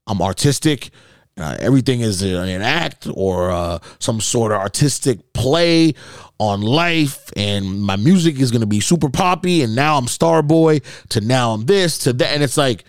I'm 0.07 0.21
artistic 0.21 0.91
uh, 1.37 1.57
everything 1.59 2.01
is 2.01 2.21
an 2.21 2.61
act 2.61 3.07
or 3.13 3.49
uh, 3.49 3.79
some 3.99 4.21
sort 4.21 4.51
of 4.51 4.59
artistic 4.59 5.33
play 5.33 5.93
on 6.37 6.61
life 6.61 7.31
and 7.35 7.81
my 7.81 7.95
music 7.95 8.39
is 8.39 8.51
going 8.51 8.61
to 8.61 8.67
be 8.67 8.79
super 8.79 9.09
poppy 9.09 9.61
and 9.61 9.75
now 9.75 9.97
i'm 9.97 10.05
starboy 10.05 10.83
to 11.09 11.21
now 11.21 11.51
i'm 11.51 11.65
this 11.65 11.97
to 11.99 12.11
that 12.11 12.33
and 12.33 12.43
it's 12.43 12.57
like 12.57 12.83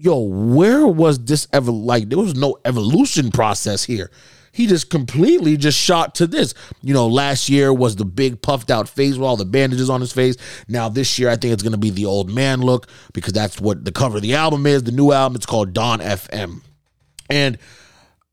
yo 0.00 0.18
where 0.18 0.86
was 0.86 1.18
this 1.24 1.46
ever 1.52 1.70
like 1.70 2.08
there 2.08 2.18
was 2.18 2.34
no 2.34 2.56
evolution 2.64 3.30
process 3.30 3.84
here 3.84 4.10
he 4.52 4.66
just 4.66 4.90
completely 4.90 5.56
just 5.56 5.78
shot 5.78 6.16
to 6.16 6.26
this. 6.26 6.54
You 6.82 6.92
know, 6.92 7.06
last 7.06 7.48
year 7.48 7.72
was 7.72 7.96
the 7.96 8.04
big 8.04 8.42
puffed 8.42 8.70
out 8.70 8.88
face 8.88 9.14
with 9.14 9.22
all 9.22 9.36
the 9.36 9.44
bandages 9.44 9.88
on 9.88 10.00
his 10.00 10.12
face. 10.12 10.36
Now 10.68 10.88
this 10.88 11.18
year, 11.18 11.28
I 11.28 11.36
think 11.36 11.52
it's 11.52 11.62
gonna 11.62 11.78
be 11.78 11.90
the 11.90 12.06
old 12.06 12.30
man 12.30 12.60
look 12.60 12.88
because 13.12 13.32
that's 13.32 13.60
what 13.60 13.84
the 13.84 13.92
cover 13.92 14.16
of 14.16 14.22
the 14.22 14.34
album 14.34 14.66
is. 14.66 14.82
The 14.82 14.92
new 14.92 15.12
album, 15.12 15.36
it's 15.36 15.46
called 15.46 15.72
Dawn 15.72 16.00
FM. 16.00 16.62
And 17.28 17.58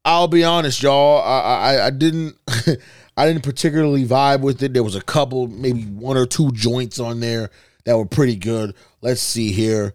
I'll 0.04 0.28
be 0.28 0.44
honest, 0.44 0.82
y'all, 0.82 1.22
I, 1.22 1.40
I, 1.40 1.86
I 1.88 1.90
didn't 1.92 2.36
I 3.18 3.28
didn't 3.28 3.44
particularly 3.44 4.06
vibe 4.06 4.42
with 4.42 4.62
it. 4.64 4.74
There 4.74 4.84
was 4.84 4.96
a 4.96 5.02
couple, 5.02 5.48
maybe 5.48 5.84
one 5.84 6.18
or 6.18 6.26
two 6.26 6.52
joints 6.52 7.00
on 7.00 7.20
there 7.20 7.50
that 7.86 7.98
were 7.98 8.06
pretty 8.06 8.36
good. 8.36 8.76
Let's 9.02 9.22
see 9.22 9.52
here. 9.52 9.94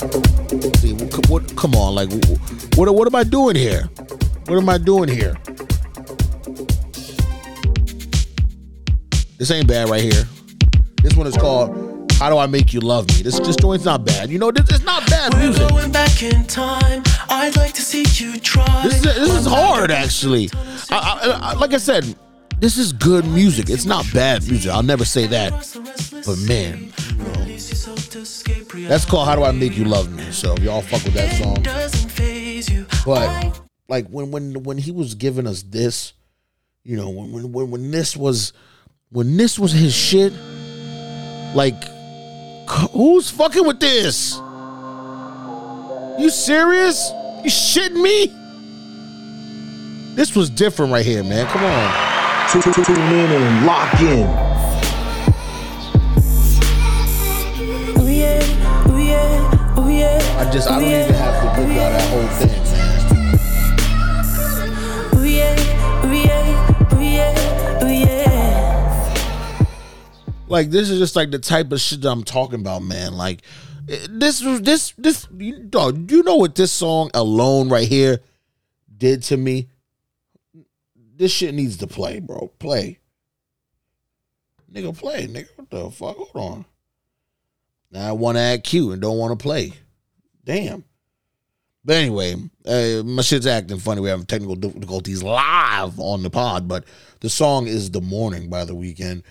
See 0.00 0.94
what, 0.94 1.28
what 1.28 1.56
come 1.56 1.74
on, 1.74 1.94
like 1.94 2.10
what 2.76 2.94
what 2.94 3.06
am 3.06 3.14
I 3.14 3.22
doing 3.22 3.54
here? 3.54 3.82
What 4.46 4.56
am 4.56 4.68
I 4.70 4.78
doing 4.78 5.10
here? 5.10 5.36
This 9.36 9.50
ain't 9.50 9.66
bad 9.68 9.90
right 9.90 10.02
here. 10.02 10.24
This 11.02 11.14
one 11.14 11.26
is 11.26 11.36
called 11.36 12.10
how 12.14 12.30
do 12.30 12.38
I 12.38 12.46
make 12.46 12.72
you 12.72 12.80
love 12.80 13.08
me? 13.08 13.22
This 13.22 13.38
this 13.40 13.56
joint's 13.56 13.84
not 13.84 14.06
bad. 14.06 14.30
You 14.30 14.38
know, 14.38 14.50
this 14.50 14.70
it's 14.70 14.84
not 14.84 15.06
bad 15.10 15.34
We're 15.34 15.40
music. 15.40 15.68
going 15.68 15.92
back 15.92 16.22
in 16.22 16.46
time. 16.46 17.02
I'd 17.28 17.56
like 17.56 17.74
to 17.74 17.82
see 17.82 18.04
you 18.24 18.38
try. 18.40 18.82
This 18.82 18.96
is 18.96 19.02
this 19.02 19.34
is 19.34 19.46
hard 19.46 19.90
actually. 19.90 20.48
I, 20.90 20.96
I, 20.96 21.50
I, 21.50 21.52
like 21.54 21.74
I 21.74 21.78
said, 21.78 22.14
this 22.58 22.78
is 22.78 22.94
good 22.94 23.26
music. 23.26 23.68
It's 23.68 23.84
not 23.84 24.06
bad 24.14 24.48
music. 24.48 24.70
I'll 24.70 24.82
never 24.82 25.04
say 25.04 25.26
that. 25.26 25.52
But 26.26 26.38
man, 26.46 26.92
that's 28.74 29.04
called 29.04 29.28
"How 29.28 29.36
Do 29.36 29.44
I 29.44 29.52
Make 29.52 29.76
You 29.76 29.84
Love 29.84 30.10
Me." 30.12 30.30
So 30.30 30.56
y'all 30.58 30.82
fuck 30.82 31.04
with 31.04 31.14
that 31.14 31.32
song. 31.36 31.62
But 33.04 33.60
like 33.88 34.08
when 34.08 34.30
when 34.30 34.62
when 34.62 34.78
he 34.78 34.92
was 34.92 35.14
giving 35.14 35.46
us 35.46 35.62
this, 35.62 36.12
you 36.84 36.96
know, 36.96 37.10
when 37.10 37.52
when 37.52 37.70
when 37.70 37.90
this 37.90 38.16
was 38.16 38.52
when 39.10 39.36
this 39.36 39.58
was 39.58 39.72
his 39.72 39.94
shit, 39.94 40.32
like 41.54 41.74
Who's 42.92 43.30
fucking 43.30 43.66
with 43.66 43.80
this? 43.80 44.36
You 46.20 46.30
serious? 46.30 47.10
You 47.42 47.50
shitting 47.50 48.00
me? 48.00 48.26
This 50.14 50.36
was 50.36 50.50
different 50.50 50.92
right 50.92 51.04
here, 51.04 51.24
man. 51.24 51.46
Come 51.48 51.64
on. 51.64 52.52
Tune 52.62 52.96
in 52.96 53.32
and 53.32 53.66
lock 53.66 54.00
in. 54.00 54.49
I 60.50 60.52
just, 60.52 60.68
I 60.68 60.80
don't 60.80 60.88
even 60.88 61.14
have 61.14 61.54
to 61.54 61.60
give 61.60 61.70
y'all 61.70 61.92
that 61.92 62.10
whole 62.10 62.26
thing, 62.26 62.50
man. 62.74 62.90
Like 70.48 70.70
this 70.70 70.90
is 70.90 70.98
just 70.98 71.14
like 71.14 71.30
the 71.30 71.38
type 71.38 71.70
of 71.70 71.80
shit 71.80 72.00
that 72.00 72.10
I'm 72.10 72.24
talking 72.24 72.58
about, 72.58 72.82
man. 72.82 73.16
Like 73.16 73.42
eh, 73.88 74.08
this 74.10 74.42
was 74.42 74.62
this 74.62 74.92
this 74.98 75.26
dog. 75.26 76.10
You 76.10 76.24
know 76.24 76.34
what 76.34 76.56
this 76.56 76.72
song 76.72 77.12
alone 77.14 77.68
right 77.68 77.86
here 77.86 78.18
did 78.98 79.22
to 79.24 79.36
me? 79.36 79.68
This 81.14 81.30
shit 81.30 81.54
needs 81.54 81.76
to 81.76 81.86
play, 81.86 82.18
bro. 82.18 82.50
Play. 82.58 82.98
Nigga, 84.72 84.98
play, 84.98 85.28
nigga. 85.28 85.46
What 85.54 85.70
the 85.70 85.88
fuck? 85.92 86.16
Hold 86.16 86.30
on. 86.34 86.64
Now 87.92 88.08
I 88.08 88.12
want 88.12 88.36
to 88.36 88.42
act 88.42 88.64
cute 88.64 88.92
and 88.92 89.00
don't 89.00 89.16
want 89.16 89.38
to 89.38 89.40
play. 89.40 89.74
Damn. 90.50 90.82
But 91.84 91.94
anyway, 91.94 92.34
uh, 92.66 93.04
my 93.04 93.22
shit's 93.22 93.46
acting 93.46 93.78
funny. 93.78 94.00
We 94.00 94.08
have 94.08 94.26
technical 94.26 94.56
difficulties 94.56 95.22
live 95.22 96.00
on 96.00 96.24
the 96.24 96.30
pod, 96.30 96.66
but 96.66 96.86
the 97.20 97.30
song 97.30 97.68
is 97.68 97.92
"The 97.92 98.00
Morning" 98.00 98.50
by 98.50 98.64
the 98.64 98.74
Weeknd. 98.74 99.22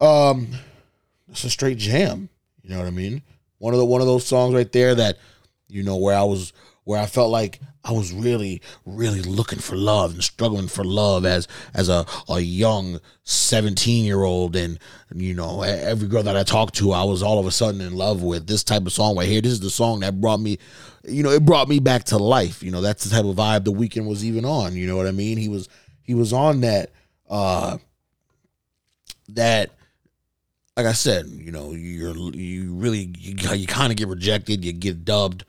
Um, 0.00 0.48
it's 1.28 1.44
a 1.44 1.50
straight 1.50 1.78
jam. 1.78 2.28
You 2.64 2.70
know 2.70 2.78
what 2.78 2.88
I 2.88 2.90
mean? 2.90 3.22
One 3.58 3.74
of 3.74 3.78
the 3.78 3.84
one 3.84 4.00
of 4.00 4.08
those 4.08 4.26
songs 4.26 4.52
right 4.52 4.70
there 4.72 4.92
that 4.96 5.18
you 5.68 5.84
know 5.84 5.98
where 5.98 6.16
I 6.16 6.24
was 6.24 6.52
where 6.82 7.00
I 7.00 7.06
felt 7.06 7.30
like 7.30 7.60
I 7.84 7.92
was 7.92 8.12
really 8.12 8.60
really 8.84 9.22
looking 9.22 9.58
for 9.58 9.76
love 9.76 10.12
and 10.12 10.22
struggling 10.22 10.68
for 10.68 10.84
love 10.84 11.24
as 11.24 11.48
as 11.74 11.88
a 11.88 12.06
a 12.28 12.40
young 12.40 13.00
17 13.24 14.04
year 14.04 14.22
old 14.22 14.56
and 14.56 14.78
you 15.14 15.34
know 15.34 15.62
every 15.62 16.08
girl 16.08 16.22
that 16.22 16.36
I 16.36 16.42
talked 16.42 16.74
to 16.76 16.92
I 16.92 17.04
was 17.04 17.22
all 17.22 17.38
of 17.38 17.46
a 17.46 17.50
sudden 17.50 17.80
in 17.80 17.94
love 17.96 18.22
with 18.22 18.46
this 18.46 18.64
type 18.64 18.86
of 18.86 18.92
song 18.92 19.16
right 19.16 19.28
here. 19.28 19.40
This 19.40 19.52
is 19.52 19.60
the 19.60 19.70
song 19.70 20.00
that 20.00 20.20
brought 20.20 20.40
me 20.40 20.58
you 21.04 21.22
know 21.22 21.30
it 21.30 21.44
brought 21.44 21.68
me 21.68 21.80
back 21.80 22.04
to 22.04 22.18
life. 22.18 22.62
You 22.62 22.70
know 22.70 22.80
that's 22.80 23.04
the 23.04 23.10
type 23.10 23.24
of 23.24 23.36
vibe 23.36 23.64
the 23.64 23.72
Weeknd 23.72 24.06
was 24.06 24.24
even 24.24 24.44
on. 24.44 24.76
You 24.76 24.86
know 24.86 24.96
what 24.96 25.06
I 25.06 25.12
mean? 25.12 25.38
He 25.38 25.48
was 25.48 25.68
he 26.02 26.14
was 26.14 26.32
on 26.32 26.60
that 26.60 26.90
uh 27.28 27.78
that 29.28 29.70
like 30.76 30.86
I 30.86 30.92
said, 30.92 31.26
you 31.26 31.52
know, 31.52 31.72
you're 31.72 32.14
you 32.34 32.72
really 32.74 33.12
you, 33.18 33.34
you 33.54 33.66
kind 33.66 33.92
of 33.92 33.96
get 33.96 34.08
rejected, 34.08 34.64
you 34.64 34.72
get 34.72 35.04
dubbed, 35.04 35.44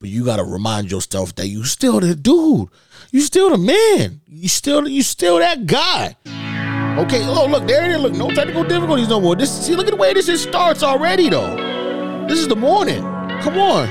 but 0.00 0.08
you 0.08 0.24
got 0.24 0.36
to 0.36 0.44
remind 0.44 0.90
yourself 0.90 1.34
that 1.36 1.48
you 1.48 1.64
still 1.64 2.00
the 2.00 2.14
dude, 2.14 2.68
you 3.10 3.20
still 3.20 3.50
the 3.50 3.58
man, 3.58 4.20
you 4.26 4.48
still 4.48 4.86
you 4.88 5.02
still 5.02 5.38
that 5.38 5.66
guy. 5.66 6.16
Okay, 6.98 7.24
oh 7.26 7.46
look, 7.46 7.66
there 7.66 7.84
it 7.84 7.92
is. 7.92 8.00
Look, 8.00 8.14
no 8.14 8.30
technical 8.30 8.64
difficulties 8.64 9.08
no 9.08 9.20
more. 9.20 9.36
This 9.36 9.66
see, 9.66 9.74
look 9.74 9.86
at 9.86 9.90
the 9.90 9.96
way 9.96 10.14
this 10.14 10.26
just 10.26 10.48
starts 10.48 10.82
already 10.82 11.28
though. 11.28 11.56
This 12.28 12.38
is 12.38 12.48
the 12.48 12.56
morning. 12.56 13.02
Come 13.42 13.58
on, 13.58 13.86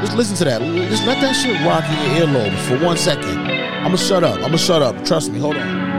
just 0.00 0.16
listen 0.16 0.36
to 0.36 0.44
that. 0.44 0.60
Just 0.90 1.06
let 1.06 1.20
that 1.20 1.32
shit 1.34 1.60
rock 1.66 1.84
in 1.84 2.16
your 2.16 2.26
earlobes 2.26 2.58
for 2.68 2.84
one 2.84 2.96
second. 2.96 3.38
I'ma 3.86 3.96
shut 3.96 4.24
up. 4.24 4.40
I'ma 4.40 4.56
shut 4.56 4.82
up. 4.82 5.04
Trust 5.04 5.30
me. 5.30 5.38
Hold 5.38 5.56
on. 5.56 5.95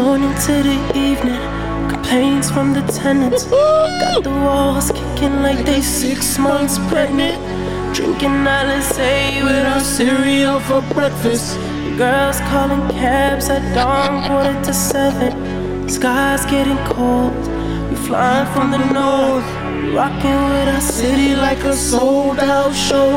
To 0.00 0.62
the 0.62 0.78
evening. 0.96 1.42
Complaints 1.90 2.50
from 2.50 2.72
the 2.72 2.80
tenants. 2.90 3.44
Got 3.44 4.24
the 4.24 4.30
walls 4.30 4.90
kicking 4.92 5.42
like 5.42 5.66
they 5.66 5.82
six 5.82 6.38
months 6.38 6.78
pregnant. 6.88 7.38
Drinking 7.94 8.46
Alizé 8.56 9.44
with 9.44 9.66
our 9.66 9.80
cereal 9.80 10.58
for 10.60 10.80
breakfast. 10.94 11.58
Girls 11.98 12.40
calling 12.48 12.88
cabs 12.88 13.50
at 13.50 13.62
dawn, 13.74 14.26
quarter 14.26 14.58
to 14.64 14.72
seven. 14.72 15.86
Sky's 15.86 16.46
getting 16.46 16.78
cold. 16.94 17.36
We 17.90 17.96
flying 17.96 18.50
from 18.54 18.70
the 18.70 18.82
north. 18.96 19.48
Rocking 19.94 20.40
with 20.50 20.68
our 20.74 20.80
city 20.80 21.36
like 21.36 21.62
a 21.64 21.74
sold 21.74 22.38
out 22.38 22.74
show. 22.74 23.10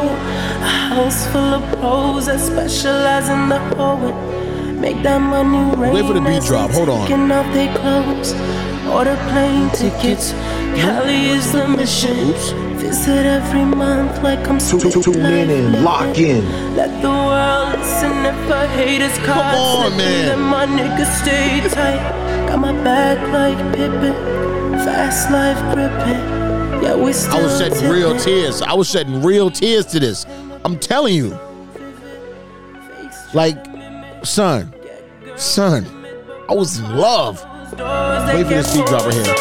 A 0.67 0.71
house 0.91 1.27
full 1.27 1.53
of 1.59 1.63
pros 1.79 2.25
that 2.25 2.41
specialize 2.41 3.29
in 3.29 3.47
the 3.47 3.59
poet. 3.73 4.32
Make 4.83 5.01
that 5.03 5.21
money 5.21 5.63
rain. 5.77 5.93
Wait 5.93 6.05
for 6.05 6.11
the 6.11 6.19
beat 6.19 6.43
drop. 6.43 6.69
Hold 6.71 6.89
on. 6.89 7.07
Taking 7.07 7.31
off 7.31 7.47
their 7.53 7.73
clothes. 7.77 8.33
Order 8.91 9.15
plane 9.31 9.69
tickets. 9.69 10.33
Cali 10.75 11.27
is 11.29 11.53
the 11.53 11.65
mission. 11.69 12.31
Oops. 12.31 12.49
Visit 12.81 13.25
every 13.25 13.63
month 13.63 14.21
like 14.21 14.39
I'm 14.39 14.59
Tune 14.59 14.81
sweet 14.81 15.01
tune 15.01 15.25
in 15.25 15.49
and 15.49 15.85
lock 15.85 16.17
in. 16.17 16.43
Let 16.75 17.01
the 17.01 17.07
world 17.07 17.79
listen 17.79 18.25
if 18.25 18.49
a 18.49 18.67
haters 18.75 19.17
caught 19.19 19.55
on, 19.55 19.91
slipping, 19.91 19.97
man. 19.99 20.25
Then 20.25 20.41
my 20.41 20.65
niggas 20.65 21.21
stay 21.21 21.61
tight. 21.69 22.49
Got 22.49 22.59
my 22.59 22.73
back 22.83 23.19
like 23.31 23.57
Pippin. 23.73 24.13
Fast 24.83 25.31
life 25.31 25.59
gripping. 25.73 26.83
Yeah, 26.83 26.91
I 26.91 26.95
was 26.95 27.57
shedding 27.57 27.89
real 27.89 28.19
tears. 28.19 28.61
I 28.61 28.73
was 28.73 28.89
shedding 28.89 29.23
real 29.23 29.49
tears 29.49 29.85
to 29.85 29.99
this. 30.01 30.25
I'm 30.65 30.77
telling 30.77 31.15
you. 31.15 31.39
Like, 33.33 33.72
son, 34.23 34.73
son, 35.35 35.85
I 36.49 36.53
was 36.53 36.79
in 36.79 36.97
love. 36.97 37.43
Wait 38.33 38.43
for 38.43 38.53
this 38.53 38.75
beat 38.75 38.85
drop 38.85 39.05
right 39.05 39.13
here. 39.13 39.35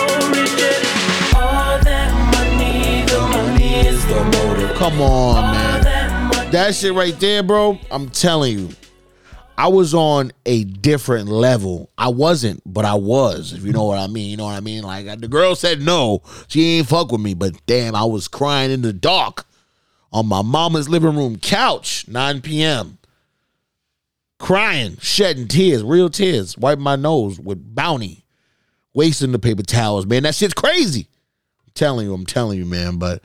Come 4.76 5.00
on, 5.00 5.52
man. 5.52 6.50
That 6.50 6.74
shit 6.74 6.92
right 6.92 7.18
there, 7.20 7.42
bro. 7.42 7.78
I'm 7.90 8.10
telling 8.10 8.58
you. 8.58 8.68
I 9.56 9.68
was 9.68 9.94
on 9.94 10.32
a 10.46 10.64
different 10.64 11.28
level. 11.28 11.90
I 11.96 12.08
wasn't, 12.08 12.62
but 12.66 12.84
I 12.84 12.94
was, 12.94 13.52
if 13.52 13.64
you 13.64 13.72
know 13.72 13.84
what 13.84 13.98
I 13.98 14.06
mean. 14.06 14.30
You 14.30 14.38
know 14.38 14.46
what 14.46 14.56
I 14.56 14.60
mean? 14.60 14.82
Like 14.82 15.20
the 15.20 15.28
girl 15.28 15.54
said 15.54 15.80
no, 15.82 16.22
she 16.48 16.78
ain't 16.78 16.88
fuck 16.88 17.12
with 17.12 17.20
me, 17.20 17.34
but 17.34 17.54
damn, 17.66 17.94
I 17.94 18.04
was 18.04 18.28
crying 18.28 18.70
in 18.70 18.82
the 18.82 18.92
dark 18.92 19.44
on 20.12 20.26
my 20.26 20.42
mama's 20.42 20.88
living 20.88 21.16
room 21.16 21.36
couch, 21.36 22.08
9 22.08 22.40
p.m. 22.40 22.98
Crying, 24.42 24.96
shedding 25.00 25.46
tears, 25.46 25.84
real 25.84 26.10
tears, 26.10 26.58
wiping 26.58 26.82
my 26.82 26.96
nose 26.96 27.38
with 27.38 27.76
bounty, 27.76 28.24
wasting 28.92 29.30
the 29.30 29.38
paper 29.38 29.62
towels, 29.62 30.04
man. 30.04 30.24
That 30.24 30.34
shit's 30.34 30.52
crazy. 30.52 31.06
I'm 31.64 31.70
telling 31.74 32.06
you, 32.06 32.12
I'm 32.12 32.26
telling 32.26 32.58
you, 32.58 32.66
man. 32.66 32.98
But 32.98 33.22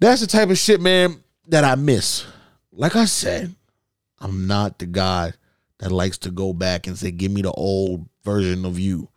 that's 0.00 0.20
the 0.20 0.26
type 0.26 0.50
of 0.50 0.58
shit, 0.58 0.80
man, 0.80 1.22
that 1.46 1.62
I 1.62 1.76
miss. 1.76 2.26
Like 2.72 2.96
I 2.96 3.04
said, 3.04 3.54
I'm 4.18 4.48
not 4.48 4.80
the 4.80 4.86
guy 4.86 5.32
that 5.78 5.92
likes 5.92 6.18
to 6.18 6.32
go 6.32 6.52
back 6.52 6.88
and 6.88 6.98
say, 6.98 7.12
give 7.12 7.30
me 7.30 7.42
the 7.42 7.52
old 7.52 8.08
version 8.24 8.64
of 8.64 8.80
you. 8.80 9.08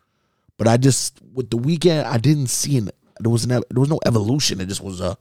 But 0.58 0.68
I 0.68 0.78
just 0.78 1.20
with 1.34 1.50
the 1.50 1.58
Weeknd, 1.58 2.06
I 2.06 2.20
didn't 2.20 2.52
see 2.52 2.78
an 2.78 2.92
there 3.20 3.32
was 3.32 3.46
an, 3.46 3.50
there 3.50 3.64
was 3.80 3.90
no 3.90 4.00
evolution. 4.06 4.62
It 4.62 4.68
just 4.68 4.84
was 4.84 5.02
a 5.02 5.18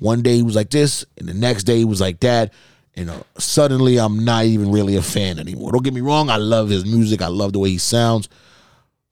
one 0.00 0.20
day 0.20 0.36
he 0.36 0.42
was 0.42 0.54
like 0.54 0.68
this, 0.68 1.06
and 1.16 1.26
the 1.26 1.32
next 1.32 1.64
day 1.64 1.78
he 1.78 1.86
was 1.86 2.02
like 2.02 2.20
that. 2.20 2.52
And 2.96 3.10
uh, 3.10 3.22
suddenly 3.38 3.98
I'm 3.98 4.24
not 4.24 4.44
even 4.44 4.72
really 4.72 4.96
a 4.96 5.02
fan 5.02 5.38
anymore. 5.38 5.72
Don't 5.72 5.84
get 5.84 5.94
me 5.94 6.00
wrong, 6.00 6.28
I 6.28 6.36
love 6.36 6.68
his 6.68 6.84
music. 6.84 7.22
I 7.22 7.28
love 7.28 7.52
the 7.52 7.58
way 7.58 7.70
he 7.70 7.78
sounds. 7.78 8.28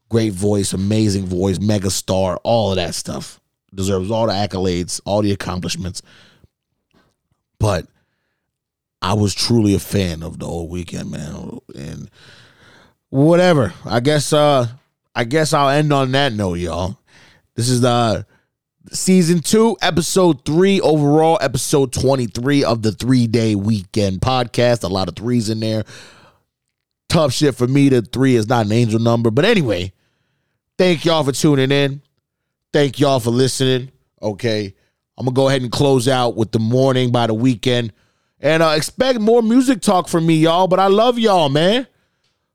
Great 0.08 0.32
voice, 0.32 0.72
amazing 0.72 1.26
voice, 1.26 1.60
mega 1.60 1.90
star, 1.90 2.38
all 2.42 2.70
of 2.70 2.76
that 2.76 2.94
stuff. 2.94 3.40
Deserves 3.74 4.10
all 4.10 4.26
the 4.26 4.32
accolades, 4.32 5.00
all 5.04 5.22
the 5.22 5.32
accomplishments. 5.32 6.02
But 7.58 7.86
I 9.02 9.14
was 9.14 9.34
truly 9.34 9.74
a 9.74 9.78
fan 9.78 10.22
of 10.22 10.38
the 10.38 10.46
old 10.46 10.70
Weeknd, 10.70 11.10
man. 11.10 11.58
And 11.74 12.10
whatever. 13.10 13.74
I 13.84 14.00
guess 14.00 14.32
uh 14.32 14.68
I 15.14 15.24
guess 15.24 15.52
I'll 15.52 15.68
end 15.68 15.92
on 15.92 16.12
that 16.12 16.32
note, 16.32 16.54
y'all. 16.54 16.98
This 17.54 17.68
is 17.68 17.80
the 17.80 18.24
season 18.92 19.40
two, 19.40 19.76
episode 19.82 20.44
three, 20.44 20.80
overall, 20.80 21.38
episode 21.40 21.92
23 21.92 22.64
of 22.64 22.82
the 22.82 22.92
three 22.92 23.26
day 23.26 23.54
weekend 23.54 24.20
podcast. 24.20 24.84
A 24.84 24.88
lot 24.88 25.08
of 25.08 25.16
threes 25.16 25.50
in 25.50 25.60
there. 25.60 25.84
Tough 27.08 27.32
shit 27.32 27.54
for 27.54 27.66
me. 27.66 27.88
The 27.88 28.02
three 28.02 28.34
is 28.36 28.48
not 28.48 28.66
an 28.66 28.72
angel 28.72 29.00
number. 29.00 29.30
But 29.30 29.44
anyway, 29.44 29.92
thank 30.76 31.04
y'all 31.04 31.24
for 31.24 31.32
tuning 31.32 31.70
in. 31.70 32.02
Thank 32.72 33.00
y'all 33.00 33.20
for 33.20 33.30
listening. 33.30 33.90
Okay. 34.20 34.74
I'm 35.16 35.24
gonna 35.24 35.34
go 35.34 35.48
ahead 35.48 35.62
and 35.62 35.72
close 35.72 36.06
out 36.06 36.36
with 36.36 36.52
the 36.52 36.60
morning 36.60 37.10
by 37.10 37.26
the 37.26 37.34
Weeknd. 37.34 37.90
And 38.40 38.62
uh, 38.62 38.74
expect 38.76 39.18
more 39.18 39.42
music 39.42 39.80
talk 39.80 40.08
from 40.08 40.26
me, 40.26 40.36
y'all. 40.36 40.68
But 40.68 40.78
I 40.78 40.86
love 40.86 41.18
y'all, 41.18 41.48
man. 41.48 41.88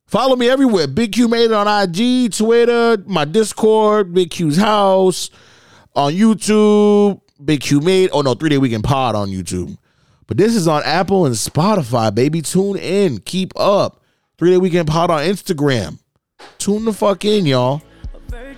Follow 0.05 0.35
me 0.35 0.49
everywhere. 0.49 0.87
Big 0.87 1.13
Q 1.13 1.27
made 1.27 1.45
it 1.45 1.53
on 1.53 1.67
IG, 1.67 2.33
Twitter, 2.33 3.03
my 3.05 3.25
Discord, 3.25 4.13
Big 4.13 4.29
Q's 4.29 4.57
house, 4.57 5.29
on 5.95 6.13
YouTube, 6.13 7.21
Big 7.43 7.61
Q 7.61 7.81
made. 7.81 8.09
Oh 8.13 8.21
no, 8.21 8.33
three 8.33 8.49
day 8.49 8.57
weekend 8.57 8.83
pod 8.83 9.15
on 9.15 9.29
YouTube. 9.29 9.77
But 10.27 10.37
this 10.37 10.55
is 10.55 10.67
on 10.67 10.81
Apple 10.83 11.25
and 11.25 11.35
Spotify, 11.35 12.13
baby. 12.13 12.41
Tune 12.41 12.77
in. 12.77 13.19
Keep 13.19 13.53
up. 13.59 14.01
Three 14.37 14.51
day 14.51 14.57
weekend 14.57 14.87
pod 14.87 15.11
on 15.11 15.21
Instagram. 15.23 15.99
Tune 16.57 16.85
the 16.85 16.93
fuck 16.93 17.25
in, 17.25 17.45
y'all. 17.45 17.81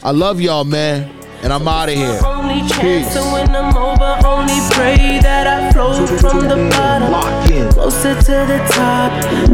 I 0.03 0.11
love 0.11 0.39
y'all, 0.39 0.63
man. 0.63 1.11
And 1.43 1.51
I'm 1.53 1.67
out 1.67 1.89
of 1.89 1.95
here. 1.95 2.19
Only 2.25 2.59
chance 2.69 2.81
Peace. 2.81 3.13
to 3.13 3.31
win 3.33 3.51
them 3.51 3.75
over. 3.77 4.19
Only 4.25 4.55
pray 4.71 5.19
that 5.21 5.45
I 5.45 5.71
flow 5.73 6.05
Tune 6.05 6.17
from 6.17 6.47
the 6.47 6.69
bottom. 6.71 7.11
lock 7.11 7.49
in. 7.51 7.69
Closer 7.71 8.15
to 8.15 8.31
the 8.31 8.65
top. 8.71 9.11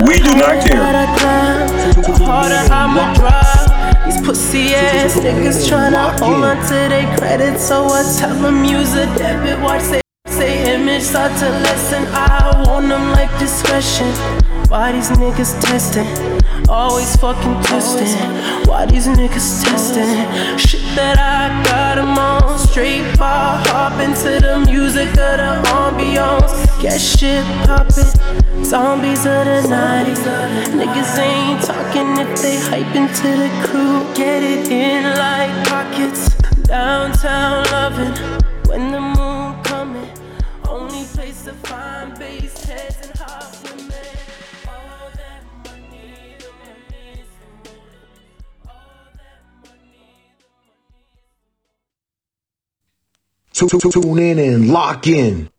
We 0.07 0.17
do 0.17 0.35
not 0.35 0.65
care. 0.65 0.77
Harder 0.77 0.97
I 0.97 1.17
climb, 1.17 2.01
the 2.03 2.25
harder 2.25 2.73
I'ma 2.73 3.13
drive. 3.15 3.80
These 4.11 4.25
pussy 4.25 4.73
ass 4.75 5.15
niggas 5.15 5.69
tryna 5.69 6.19
hold 6.19 6.43
on 6.43 6.57
to 6.67 6.73
their 6.91 7.17
credit, 7.17 7.57
so 7.57 7.85
I 7.85 8.03
tell 8.19 8.35
them 8.35 8.65
use 8.65 8.93
a 8.93 9.05
debit. 9.15 9.57
Watch 9.61 9.83
they 9.83 10.01
say 10.27 10.75
image 10.75 11.03
start 11.03 11.31
to 11.39 11.47
lessen. 11.47 12.03
I 12.11 12.61
want 12.67 12.89
them 12.89 13.11
like 13.11 13.31
discretion. 13.39 14.11
Why 14.67 14.91
these 14.91 15.11
niggas 15.11 15.61
testing? 15.61 16.30
Always 16.71 17.13
fucking 17.17 17.61
testing. 17.63 18.15
Why 18.65 18.85
these 18.85 19.05
niggas 19.05 19.61
testing? 19.61 20.07
Shit 20.57 20.79
that 20.95 21.19
I 21.19 21.61
got 21.65 21.97
'em 21.97 22.17
on. 22.17 22.57
Straight 22.59 23.19
bar 23.19 23.57
hop 23.67 23.99
into 23.99 24.39
the 24.39 24.59
music 24.59 25.09
of 25.09 25.35
the 25.43 25.51
ambiance. 25.67 26.53
Get 26.81 27.01
shit 27.01 27.43
poppin'. 27.65 28.63
Zombies 28.63 29.25
of 29.25 29.43
the 29.49 29.67
night. 29.67 30.15
Niggas 30.79 31.19
ain't 31.19 31.61
talking 31.61 32.15
if 32.23 32.41
they 32.41 32.57
hype 32.69 32.95
into 32.95 33.29
the 33.43 33.49
crew. 33.67 34.05
Get 34.15 34.41
it 34.41 34.71
in 34.71 35.03
like 35.23 35.51
pockets. 35.67 36.29
Downtown 36.63 37.65
loving. 37.73 38.15
When 38.69 38.91
the 38.93 39.01
moon 39.01 39.61
coming. 39.63 40.09
Only 40.69 41.03
place 41.03 41.43
to 41.43 41.53
find 41.67 41.90
tune 53.67 54.19
in 54.19 54.39
and 54.39 54.71
lock 54.71 55.07
in. 55.07 55.50